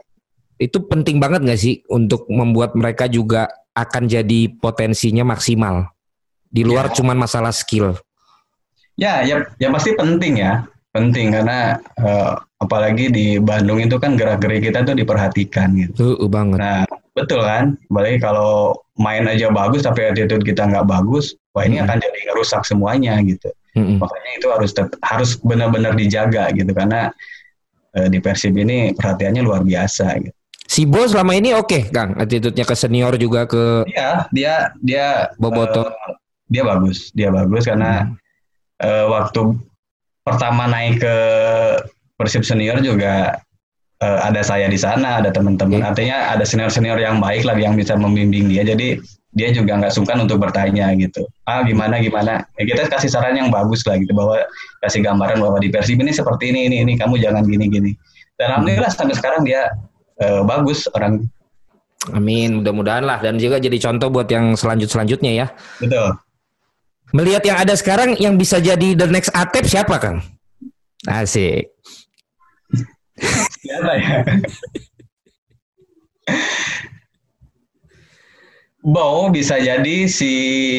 Itu 0.57 0.89
penting 0.89 1.21
banget 1.21 1.45
nggak 1.45 1.61
sih 1.61 1.85
untuk 1.89 2.25
membuat 2.27 2.73
mereka 2.73 3.05
juga 3.07 3.47
akan 3.73 4.09
jadi 4.09 4.49
potensinya 4.57 5.23
maksimal. 5.23 5.93
Di 6.49 6.65
luar 6.65 6.89
Ya. 6.89 6.95
cuman 6.97 7.21
masalah 7.21 7.53
skill. 7.53 7.93
Ya, 8.97 9.21
ya, 9.21 9.45
ya 9.61 9.69
pasti 9.69 9.93
penting 9.93 10.41
ya, 10.41 10.65
penting 10.89 11.29
karena 11.29 11.77
eh, 12.01 12.33
apalagi 12.57 13.13
di 13.13 13.37
Bandung 13.37 13.77
itu 13.77 14.01
kan 14.01 14.17
gerak-gerik 14.17 14.65
kita 14.65 14.81
tuh 14.81 14.97
diperhatikan 14.97 15.77
gitu. 15.77 16.17
Tuh 16.17 16.29
banget. 16.33 16.57
Nah, 16.57 16.89
betul 17.13 17.45
kan? 17.45 17.77
Apalagi 17.93 18.17
kalau 18.17 18.73
main 18.97 19.29
aja 19.29 19.53
bagus 19.53 19.85
tapi 19.85 20.09
attitude 20.09 20.41
kita 20.41 20.65
nggak 20.65 20.89
bagus, 20.89 21.37
wah 21.53 21.69
ini 21.69 21.77
Hmm. 21.77 21.85
akan 21.85 22.01
jadi 22.01 22.19
ngerusak 22.33 22.65
semuanya 22.65 23.21
gitu. 23.21 23.53
Mm-mm. 23.77 24.01
Makanya 24.01 24.31
itu 24.41 24.49
harus 24.49 24.73
harus 25.05 25.31
benar-benar 25.45 25.93
dijaga 25.93 26.49
gitu 26.57 26.73
karena 26.73 27.13
eh, 27.93 28.09
di 28.09 28.17
Persib 28.25 28.57
ini 28.57 28.97
perhatiannya 28.97 29.45
luar 29.45 29.61
biasa 29.61 30.17
gitu. 30.25 30.33
Si 30.67 30.83
Bo 30.85 31.07
selama 31.07 31.33
ini 31.39 31.55
oke, 31.55 31.89
Kang. 31.95 32.19
Attitude-nya 32.19 32.67
ke 32.67 32.75
senior 32.75 33.15
juga 33.17 33.47
ke 33.47 33.87
Dia 33.91 34.27
dia 34.35 34.55
dia 34.83 35.07
Boboto. 35.39 35.87
eh, 35.89 36.15
dia 36.51 36.63
bagus, 36.63 37.11
dia 37.15 37.31
bagus 37.31 37.67
karena 37.67 38.11
eh, 38.83 39.07
waktu 39.07 39.57
pertama 40.27 40.67
naik 40.67 41.03
ke 41.03 41.17
Persib 42.17 42.43
senior 42.43 42.81
juga 42.83 43.39
eh, 44.03 44.19
ada 44.25 44.43
saya 44.43 44.67
di 44.67 44.79
sana, 44.79 45.23
ada 45.23 45.31
teman-teman. 45.31 45.81
Iya. 45.81 45.87
Artinya 45.93 46.17
ada 46.35 46.45
senior-senior 46.45 46.99
yang 46.99 47.23
baik 47.23 47.47
lah 47.47 47.57
yang 47.57 47.79
bisa 47.79 47.95
membimbing 47.95 48.51
dia. 48.51 48.67
Jadi 48.67 48.99
dia 49.37 49.53
juga 49.53 49.77
nggak 49.77 49.93
sungkan 49.93 50.25
untuk 50.25 50.41
bertanya 50.41 50.97
gitu. 50.97 51.29
Ah 51.45 51.61
gimana 51.61 52.01
gimana? 52.01 52.41
Ya, 52.57 52.65
kita 52.65 52.89
kasih 52.89 53.13
saran 53.13 53.37
yang 53.37 53.53
bagus 53.53 53.85
lah 53.85 54.01
gitu 54.01 54.17
bahwa 54.17 54.41
kasih 54.81 55.05
gambaran 55.05 55.45
bahwa 55.45 55.61
di 55.61 55.69
Persib 55.69 56.01
ini 56.01 56.09
seperti 56.09 56.49
ini 56.51 56.73
ini 56.73 56.77
ini 56.89 56.93
kamu 56.97 57.21
jangan 57.21 57.45
gini 57.45 57.69
gini. 57.69 57.93
Dan 58.41 58.57
alhamdulillah 58.57 58.89
sampai 58.89 59.17
sekarang 59.17 59.45
dia 59.45 59.69
eh, 60.21 60.43
bagus 60.45 60.89
orang 60.93 61.25
Amin, 62.15 62.63
mudah-mudahan 62.63 63.03
lah 63.03 63.19
dan 63.19 63.35
juga 63.35 63.59
jadi 63.59 63.75
contoh 63.83 64.07
buat 64.15 64.31
yang 64.31 64.55
selanjut 64.55 64.87
selanjutnya 64.87 65.33
ya. 65.43 65.47
betul. 65.83 66.15
Melihat 67.15 67.43
yang 67.47 67.59
ada 67.63 67.75
sekarang 67.75 68.15
yang 68.19 68.39
bisa 68.39 68.63
jadi 68.63 68.95
the 68.95 69.07
next 69.11 69.31
Atep 69.35 69.67
siapa, 69.67 69.99
Kang? 69.99 70.23
Asik. 71.07 71.71
Siapa 73.63 73.93
ya? 73.99 74.23
Bow 78.87 79.31
bisa 79.35 79.59
jadi 79.59 80.07
si 80.07 80.31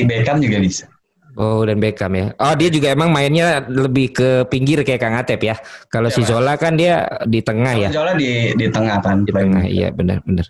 Beckham 0.08 0.40
juga 0.40 0.64
bisa. 0.64 0.88
Oh, 1.38 1.62
dan 1.62 1.78
Beckham 1.78 2.18
ya. 2.18 2.34
Oh, 2.42 2.58
dia 2.58 2.74
juga 2.74 2.90
emang 2.90 3.14
mainnya 3.14 3.62
lebih 3.70 4.10
ke 4.10 4.30
pinggir 4.50 4.82
kayak 4.82 4.98
Kang 4.98 5.14
Atep 5.14 5.46
ya. 5.46 5.56
Kalau 5.86 6.10
si 6.10 6.26
Iya, 6.26 6.26
Mas. 6.26 6.30
Zola 6.34 6.54
kan 6.58 6.74
dia 6.74 7.06
di 7.30 7.46
tengah 7.46 7.74
ya. 7.78 7.90
Jola 7.94 8.18
di 8.18 8.58
di 8.58 8.66
tengah 8.74 8.98
kan. 9.06 9.22
Di 9.22 9.30
tengah, 9.30 9.64
iya 9.70 9.94
benar-benar. 9.94 10.50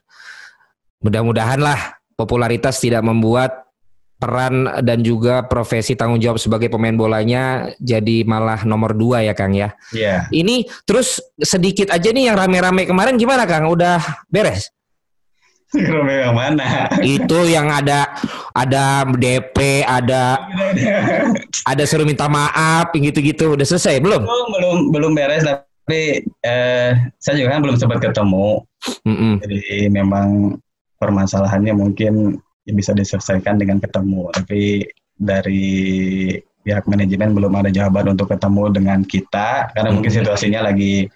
Mudah-mudahan 1.04 1.60
lah 1.60 2.00
popularitas 2.16 2.80
tidak 2.80 3.04
membuat 3.04 3.68
peran 4.18 4.66
dan 4.82 5.06
juga 5.06 5.46
profesi 5.46 5.94
tanggung 5.94 6.18
jawab 6.18 6.42
sebagai 6.42 6.74
pemain 6.74 6.96
bolanya 6.96 7.70
jadi 7.78 8.26
malah 8.26 8.64
nomor 8.64 8.96
dua 8.96 9.22
ya 9.28 9.36
Kang 9.36 9.54
ya. 9.54 9.76
Iya. 9.92 10.32
Ini 10.32 10.66
terus 10.88 11.20
sedikit 11.38 11.92
aja 11.92 12.10
nih 12.10 12.32
yang 12.32 12.40
rame-rame 12.40 12.88
kemarin 12.88 13.20
gimana 13.20 13.44
Kang? 13.44 13.68
Udah 13.70 14.00
beres? 14.32 14.72
Romeo 15.76 16.32
yang 16.32 16.36
mana? 16.36 16.88
Itu 17.04 17.44
yang 17.44 17.68
ada 17.68 18.08
ada 18.56 19.04
DP, 19.04 19.84
ada 19.84 20.48
ada 21.68 21.84
suruh 21.84 22.08
minta 22.08 22.32
maaf 22.32 22.96
gitu-gitu. 22.96 23.52
Udah 23.60 23.68
selesai 23.68 24.00
belum? 24.00 24.24
belum 24.24 24.48
belum 24.56 24.78
belum 24.96 25.12
beres 25.12 25.44
tapi 25.44 26.24
eh, 26.24 26.92
saya 27.20 27.36
juga 27.36 27.60
kan 27.60 27.62
belum 27.68 27.76
sempat 27.76 28.00
ketemu. 28.00 28.64
Mm-mm. 29.04 29.44
Jadi 29.44 29.92
memang 29.92 30.56
permasalahannya 31.00 31.76
mungkin 31.76 32.40
ya 32.64 32.72
bisa 32.72 32.96
diselesaikan 32.96 33.60
dengan 33.60 33.84
ketemu. 33.84 34.32
Tapi 34.32 34.88
dari 35.20 35.68
pihak 36.68 36.84
manajemen 36.92 37.32
belum 37.32 37.56
ada 37.56 37.72
jawaban 37.72 38.12
untuk 38.16 38.28
ketemu 38.36 38.64
dengan 38.76 39.00
kita 39.08 39.72
karena 39.72 39.90
mungkin 39.96 40.12
Hmm. 40.12 40.20
situasinya 40.20 40.68
lagi 40.68 41.08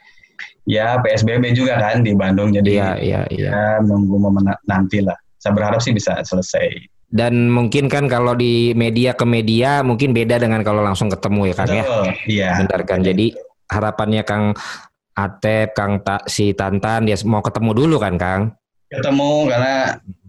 ya 0.63 0.97
PSBB 0.97 1.51
juga 1.51 1.75
kan 1.75 1.99
di 1.99 2.11
Bandung 2.11 2.49
jadi 2.49 2.69
Iya, 2.71 2.89
iya, 2.97 3.21
iya. 3.27 3.49
ya 3.49 3.63
nunggu 3.79 4.15
momen 4.15 4.45
na- 4.45 4.61
nanti 4.65 4.99
lah. 4.99 5.17
Saya 5.35 5.51
berharap 5.51 5.79
sih 5.79 5.89
bisa 5.89 6.21
selesai. 6.21 6.85
Dan 7.07 7.49
mungkin 7.49 7.85
kan 7.85 8.05
kalau 8.05 8.31
di 8.31 8.71
media 8.71 9.11
ke 9.11 9.25
media 9.25 9.81
mungkin 9.81 10.11
beda 10.11 10.37
dengan 10.37 10.61
kalau 10.61 10.79
langsung 10.79 11.07
ketemu 11.07 11.49
ya 11.49 11.55
Kang 11.55 11.69
ya. 11.69 11.83
Iya. 12.23 12.49
Bentar 12.63 12.81
kan. 12.83 13.01
Jadi 13.01 13.35
harapannya 13.67 14.23
Kang 14.23 14.55
Atep, 15.11 15.73
Kang 15.73 15.99
Ta, 15.99 16.23
si 16.23 16.53
Tantan 16.53 17.03
dia 17.03 17.19
mau 17.23 17.41
ketemu 17.41 17.71
dulu 17.75 17.95
kan 17.97 18.15
Kang. 18.15 18.41
ketemu 18.87 19.47
karena 19.47 19.75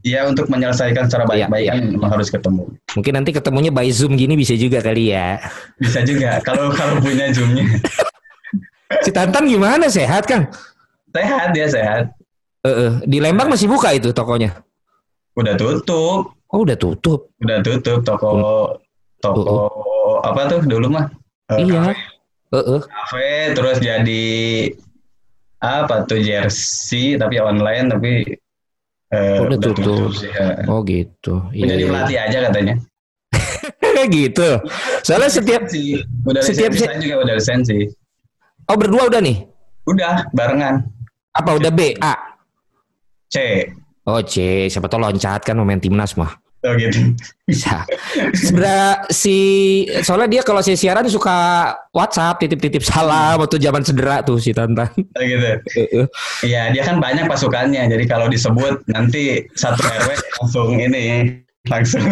ya 0.02 0.22
untuk 0.22 0.46
menyelesaikan 0.46 1.10
secara 1.10 1.26
Iya, 1.26 1.50
baik-baik 1.50 1.66
kan 1.66 1.82
memang 1.98 2.10
harus 2.14 2.30
ketemu. 2.30 2.62
Mungkin 2.94 3.12
nanti 3.12 3.30
ketemunya 3.30 3.70
by 3.70 3.90
Zoom 3.90 4.14
gini 4.14 4.38
bisa 4.38 4.54
juga 4.54 4.78
kali 4.78 5.10
ya. 5.10 5.42
Bisa 5.78 6.02
juga 6.02 6.38
kalau 6.40 6.70
kalau 6.70 7.02
punya 7.02 7.26
zoomnya. 7.30 7.66
Si 9.00 9.10
Tantan 9.10 9.44
gimana 9.44 9.88
sehat 9.88 10.24
Kang? 10.24 10.52
Sehat 11.10 11.52
dia 11.52 11.66
sehat. 11.66 12.12
Eh, 12.60 12.68
eh, 12.68 12.92
di 13.04 13.18
Lembang 13.18 13.48
masih 13.48 13.66
buka 13.66 13.90
itu 13.90 14.10
tokonya. 14.10 14.60
Udah 15.32 15.56
tutup, 15.56 16.36
Oh 16.46 16.60
udah 16.60 16.76
tutup. 16.76 17.32
udah 17.38 17.58
tutup 17.58 18.00
toko 18.02 18.30
toko 19.18 19.72
apa 20.20 20.44
tuh 20.46 20.60
dulu 20.62 20.92
mah? 20.92 21.08
Eh, 21.50 21.64
iya. 21.64 21.80
kafe. 21.88 21.94
Eh, 22.52 22.58
eh. 22.68 22.82
Kafe 22.82 23.28
terus 23.52 23.76
jadi 23.78 24.24
apa 25.58 26.04
tuh 26.04 26.20
jersey 26.20 27.16
tapi 27.16 27.38
online 27.38 27.86
tapi 27.88 28.12
eh, 29.08 29.38
Udah 29.40 29.58
tutup. 29.58 30.12
sih, 30.12 30.28
ya. 30.28 30.68
Oh 30.68 30.84
gitu. 30.84 31.40
Udah 31.48 31.66
jadi 31.66 31.82
Iya. 31.82 31.90
pelatih 31.90 32.18
aja 32.20 32.38
katanya. 32.46 32.74
gitu. 34.12 34.48
Soalnya 35.02 35.30
setiap 35.30 35.62
udah 36.24 36.42
setiap- 36.44 36.76
juga 36.98 37.16
udah 37.22 37.34
lisensi. 37.40 37.88
Oh 38.72 38.78
berdua 38.80 39.12
udah 39.12 39.20
nih. 39.20 39.44
Udah 39.84 40.24
barengan. 40.32 40.88
Apa 41.36 41.60
udah 41.60 41.68
B, 41.68 41.92
A? 42.00 42.16
C. 43.28 43.68
Oh 44.08 44.24
C, 44.24 44.66
siapa 44.72 44.88
tau 44.88 44.98
loncat 44.98 45.44
kan 45.44 45.60
main 45.60 45.76
timnas 45.76 46.16
mah. 46.16 46.32
Oh 46.62 46.78
gitu. 46.78 47.12
Bisa. 47.42 47.82
Sebenarnya 48.38 49.02
si 49.10 49.36
soalnya 50.06 50.38
dia 50.38 50.42
kalau 50.46 50.62
saya 50.62 50.78
siaran 50.78 51.10
suka 51.10 51.74
WhatsApp 51.90 52.38
titip-titip 52.38 52.86
salam 52.86 53.42
waktu 53.42 53.58
zaman 53.58 53.82
cedera 53.82 54.22
tuh 54.22 54.38
si 54.38 54.54
Tantan. 54.54 54.86
Oh 54.94 55.22
gitu. 55.26 55.58
Iya, 56.46 56.70
dia 56.70 56.82
kan 56.86 57.02
banyak 57.02 57.26
pasukannya. 57.26 57.90
Jadi 57.90 58.04
kalau 58.06 58.30
disebut 58.30 58.78
nanti 58.86 59.42
satu 59.58 59.82
RW 59.82 60.08
langsung 60.38 60.78
ini 60.78 61.34
langsung. 61.70 62.02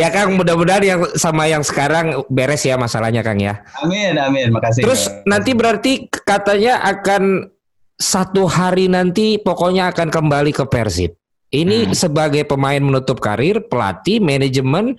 ya 0.00 0.08
Kang, 0.10 0.34
mudah-mudahan 0.34 0.82
yang 0.82 1.00
sama 1.14 1.46
yang 1.46 1.62
sekarang 1.62 2.26
beres 2.26 2.62
ya 2.62 2.74
masalahnya 2.74 3.22
Kang 3.22 3.38
ya. 3.38 3.62
amin, 3.82 4.18
amin. 4.18 4.48
Makasih. 4.50 4.82
Terus 4.82 5.06
nanti 5.22 5.54
berarti 5.54 6.10
katanya 6.10 6.82
akan 6.82 7.46
satu 7.94 8.48
hari 8.48 8.88
nanti 8.88 9.36
pokoknya 9.36 9.92
akan 9.92 10.08
kembali 10.08 10.50
ke 10.50 10.64
Persib. 10.66 11.14
Ini 11.50 11.90
Hmm. 11.90 11.94
sebagai 11.94 12.46
pemain 12.46 12.78
menutup 12.78 13.18
karir, 13.18 13.58
pelatih, 13.66 14.22
manajemen 14.22 14.94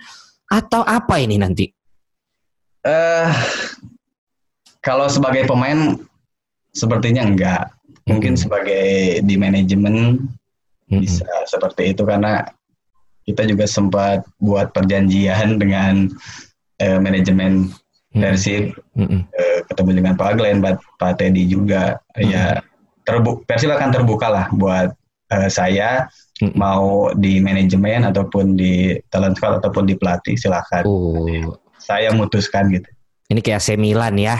atau 0.47 0.83
apa 0.83 1.19
ini 1.19 1.39
nanti? 1.39 1.67
eh 2.81 3.29
kalau 4.81 5.05
sebagai 5.05 5.45
pemain 5.45 6.01
sepertinya 6.73 7.21
enggak. 7.21 7.69
Mungkin 8.09 8.33
Mm-mm. 8.33 8.41
sebagai 8.41 9.21
di 9.21 9.37
manajemen 9.37 10.17
Bisa 10.99 11.23
seperti 11.47 11.95
itu 11.95 12.03
karena 12.03 12.43
kita 13.23 13.47
juga 13.47 13.63
sempat 13.69 14.27
buat 14.43 14.75
perjanjian 14.75 15.55
dengan 15.61 16.11
eh, 16.81 16.99
manajemen. 16.99 17.71
Persib 18.11 18.75
Mm-mm. 18.99 19.23
eh, 19.23 19.63
ketemu 19.71 20.03
dengan 20.03 20.19
Pak 20.19 20.35
Glenn, 20.35 20.59
Pak, 20.59 20.83
Pak 20.99 21.15
Teddy 21.15 21.47
juga. 21.47 21.95
Ya 22.19 22.59
terbu 23.07 23.47
Persib 23.47 23.71
akan 23.71 23.87
terbuka 23.87 24.27
lah 24.27 24.45
buat 24.51 24.91
eh, 25.31 25.47
saya 25.47 26.11
Mm-mm. 26.43 26.59
mau 26.59 27.07
di 27.15 27.39
manajemen 27.39 28.03
ataupun 28.11 28.59
di 28.59 28.99
talent 29.07 29.39
scout 29.39 29.63
ataupun 29.63 29.87
di 29.87 29.95
pelatih 29.95 30.35
silakan. 30.35 30.83
Oh, 30.83 31.55
Saya 31.79 32.11
memutuskan 32.11 32.67
gitu. 32.75 32.91
ini 33.31 33.39
kayak 33.39 33.63
AC 33.63 33.79
Milan 33.79 34.19
ya. 34.19 34.35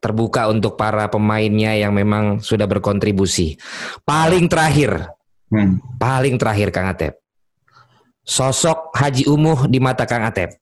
Terbuka 0.00 0.48
untuk 0.48 0.80
para 0.80 1.12
pemainnya 1.12 1.76
yang 1.76 1.92
memang 1.92 2.40
sudah 2.40 2.64
berkontribusi. 2.64 3.60
Paling 4.04 4.48
terakhir, 4.48 5.12
Hmm. 5.48 5.80
paling 5.96 6.36
terakhir 6.36 6.68
Kang 6.68 6.92
Atep. 6.92 7.16
Sosok 8.20 8.92
Haji 8.92 9.24
Umuh 9.24 9.64
di 9.64 9.80
mata 9.80 10.04
Kang 10.04 10.28
Atep. 10.28 10.52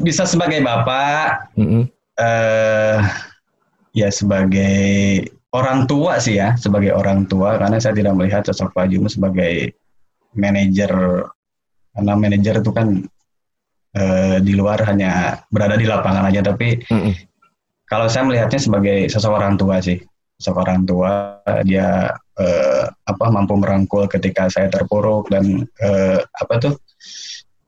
Bisa 0.00 0.24
sebagai 0.24 0.64
bapak, 0.64 1.52
Mm-mm. 1.60 1.84
eh 2.16 3.00
ya 3.92 4.08
sebagai 4.08 5.28
orang 5.52 5.84
tua 5.84 6.16
sih 6.16 6.40
ya, 6.40 6.56
sebagai 6.56 6.96
orang 6.96 7.28
tua 7.28 7.60
karena 7.60 7.76
saya 7.76 7.92
tidak 7.96 8.16
melihat 8.16 8.48
sosok 8.48 8.72
Pak 8.72 8.88
Jumu 8.88 9.12
sebagai 9.12 9.76
manajer 10.36 10.92
karena 11.92 12.12
manajer 12.14 12.54
itu 12.60 12.70
kan 12.72 12.88
eh, 13.96 14.36
di 14.40 14.52
luar 14.54 14.80
hanya 14.86 15.42
berada 15.48 15.76
di 15.76 15.84
lapangan 15.88 16.28
aja 16.28 16.40
tapi 16.44 16.78
Mm-mm. 16.88 17.12
kalau 17.88 18.06
saya 18.06 18.28
melihatnya 18.28 18.60
sebagai 18.60 19.08
sosok 19.08 19.32
orang 19.34 19.56
tua 19.56 19.80
sih 19.80 19.98
sosok 20.38 20.62
orang 20.62 20.86
tua 20.86 21.42
dia 21.66 22.14
eh, 22.38 22.84
apa 22.86 23.24
mampu 23.28 23.58
merangkul 23.58 24.06
ketika 24.06 24.46
saya 24.46 24.70
terpuruk 24.70 25.26
dan 25.34 25.66
eh, 25.82 26.22
apa 26.22 26.54
tuh 26.62 26.74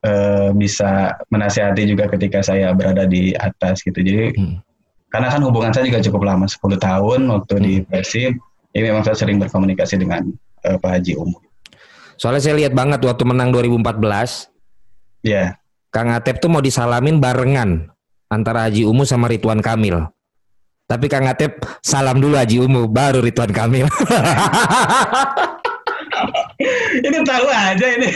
eh, 0.06 0.54
bisa 0.54 1.18
menasihati 1.34 1.82
juga 1.90 2.06
ketika 2.06 2.46
saya 2.46 2.70
berada 2.70 3.10
di 3.10 3.34
atas 3.34 3.82
gitu 3.82 3.98
jadi 3.98 4.30
Hmm. 4.38 4.62
karena 5.10 5.26
kan 5.34 5.42
hubungan 5.42 5.74
saya 5.74 5.90
juga 5.90 5.98
cukup 6.06 6.22
lama 6.22 6.46
10 6.46 6.78
tahun 6.78 7.20
waktu 7.26 7.54
di 7.58 7.74
Persib 7.82 8.38
ini 8.70 8.82
memang 8.86 9.02
saya 9.02 9.18
sering 9.18 9.42
berkomunikasi 9.42 9.98
dengan 9.98 10.30
eh, 10.62 10.78
Pak 10.78 10.90
Haji 11.02 11.18
Umum 11.18 11.42
Soalnya 12.20 12.44
saya 12.44 12.60
lihat 12.60 12.76
banget 12.76 13.00
waktu 13.00 13.24
menang 13.24 13.48
2014, 13.48 14.52
ya 15.24 15.56
Kang 15.88 16.12
Atep 16.12 16.36
tuh 16.36 16.52
mau 16.52 16.60
disalamin 16.60 17.16
barengan 17.16 17.88
antara 18.28 18.68
Haji 18.68 18.84
Umu 18.84 19.08
sama 19.08 19.24
Ridwan 19.32 19.64
Kamil. 19.64 20.04
Tapi 20.90 21.06
Kang 21.06 21.30
Atep 21.30 21.62
salam 21.86 22.18
dulu 22.18 22.34
Haji 22.34 22.66
Umu, 22.66 22.90
baru 22.90 23.22
Ridwan 23.22 23.54
Kamil. 23.54 23.86
ini 27.06 27.18
tahu 27.24 27.46
aja 27.48 27.86
ini 27.96 28.10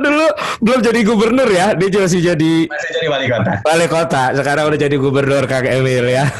dulu 0.00 0.26
belum 0.64 0.80
jadi 0.80 1.00
gubernur 1.04 1.44
ya, 1.46 1.76
dia 1.76 2.00
masih 2.00 2.20
jadi 2.24 2.52
masih 2.66 2.90
jadi 2.96 3.06
wali 3.12 3.26
kota 3.28 3.52
wali 3.68 3.86
kota. 3.92 4.32
Sekarang 4.32 4.72
udah 4.72 4.80
jadi 4.80 4.96
gubernur 4.96 5.44
Kang 5.44 5.68
Emil 5.68 6.08
ya. 6.08 6.24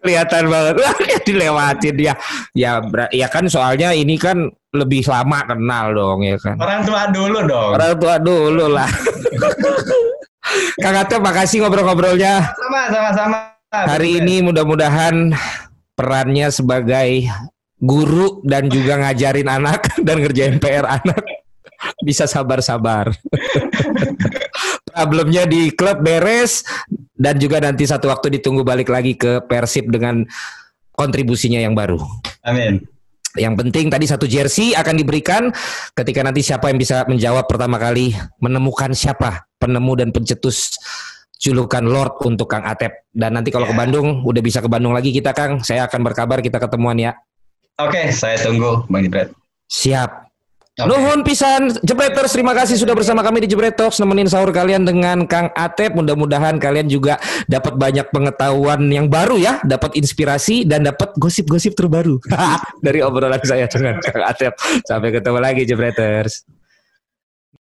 Kelihatan 0.00 0.48
banget. 0.48 0.74
Wah, 0.80 0.96
dilewatin 1.28 1.94
dia. 1.98 2.14
Ya, 2.56 2.80
ya 3.12 3.28
kan 3.28 3.44
soalnya 3.52 3.92
ini 3.92 4.16
kan 4.16 4.48
lebih 4.72 5.04
lama 5.04 5.44
kenal 5.44 5.92
dong 5.92 6.24
ya 6.24 6.38
kan. 6.38 6.54
orang 6.56 6.86
tua 6.86 7.02
dulu 7.10 7.38
dong 7.42 7.70
Orang 7.74 7.94
tua 7.98 8.14
dulu 8.22 8.64
lah. 8.70 8.88
Kang 10.80 10.96
Atep 10.96 11.20
makasih 11.22 11.62
ngobrol-ngobrolnya. 11.62 12.54
sama 12.56 12.80
sama 12.90 13.10
sama 13.14 13.38
Hari 13.70 14.18
ini 14.18 14.42
mudah-mudahan 14.42 15.30
perannya 15.94 16.50
sebagai 16.50 17.30
guru 17.78 18.42
dan 18.42 18.66
juga 18.66 18.98
ngajarin 18.98 19.46
anak 19.46 19.86
dan 20.06 20.18
ngerjain 20.18 20.58
PR 20.58 20.86
anak 20.86 21.22
bisa 22.02 22.26
sabar-sabar. 22.26 23.14
Problemnya 24.90 25.46
di 25.46 25.70
klub 25.70 26.02
beres 26.02 26.66
dan 27.14 27.38
juga 27.38 27.62
nanti 27.62 27.86
satu 27.86 28.10
waktu 28.10 28.42
ditunggu 28.42 28.66
balik 28.66 28.90
lagi 28.90 29.14
ke 29.14 29.38
Persib 29.46 29.88
dengan 29.88 30.26
kontribusinya 30.92 31.62
yang 31.62 31.72
baru. 31.72 31.96
amin 32.44 32.99
Yang 33.38 33.54
penting 33.62 33.86
tadi 33.90 34.06
satu 34.10 34.26
jersey 34.26 34.74
akan 34.74 34.94
diberikan 34.98 35.54
ketika 35.94 36.20
nanti 36.26 36.42
siapa 36.42 36.66
yang 36.70 36.78
bisa 36.82 37.06
menjawab 37.06 37.46
pertama 37.46 37.78
kali 37.78 38.10
menemukan 38.42 38.90
siapa 38.90 39.46
penemu 39.62 39.92
dan 40.02 40.08
pencetus 40.10 40.74
julukan 41.40 41.86
Lord 41.86 42.20
untuk 42.26 42.50
Kang 42.50 42.66
Atep. 42.66 43.06
Dan 43.14 43.38
nanti 43.38 43.54
kalau 43.54 43.70
ke 43.70 43.74
Ya. 43.74 43.86
Bandung 43.86 44.26
udah 44.26 44.42
bisa 44.42 44.58
ke 44.58 44.66
Bandung 44.66 44.92
lagi 44.92 45.14
kita 45.14 45.30
Kang, 45.30 45.62
saya 45.62 45.86
akan 45.86 46.00
berkabar 46.02 46.42
kita 46.42 46.58
ketemuan 46.58 46.98
ya. 46.98 47.14
oke 47.80 48.12
saya 48.12 48.36
tunggu 48.36 48.84
bang 48.92 49.08
Jibret 49.08 49.28
Siap. 49.70 50.29
Oke. 50.78 50.86
Nuhun 50.86 51.20
pisan 51.26 51.74
Jebreters 51.82 52.30
terima 52.30 52.54
kasih 52.54 52.78
sudah 52.78 52.94
bersama 52.94 53.26
kami 53.26 53.42
di 53.42 53.50
Jebret 53.50 53.74
nemenin 53.74 54.30
sahur 54.30 54.54
kalian 54.54 54.86
dengan 54.86 55.26
Kang 55.26 55.50
Atep. 55.52 55.98
Mudah-mudahan 55.98 56.62
kalian 56.62 56.86
juga 56.86 57.18
dapat 57.50 57.74
banyak 57.74 58.06
pengetahuan 58.14 58.86
yang 58.86 59.10
baru 59.10 59.34
ya. 59.34 59.58
Dapat 59.66 59.98
inspirasi 59.98 60.64
dan 60.64 60.86
dapat 60.86 61.12
gosip-gosip 61.18 61.74
terbaru. 61.74 62.22
Dari 62.86 63.02
obrolan 63.02 63.42
saya 63.42 63.66
dengan 63.66 63.98
Kang 63.98 64.22
Atep. 64.22 64.54
Sampai 64.86 65.10
ketemu 65.10 65.38
lagi 65.42 65.66
Jebreters 65.66 66.59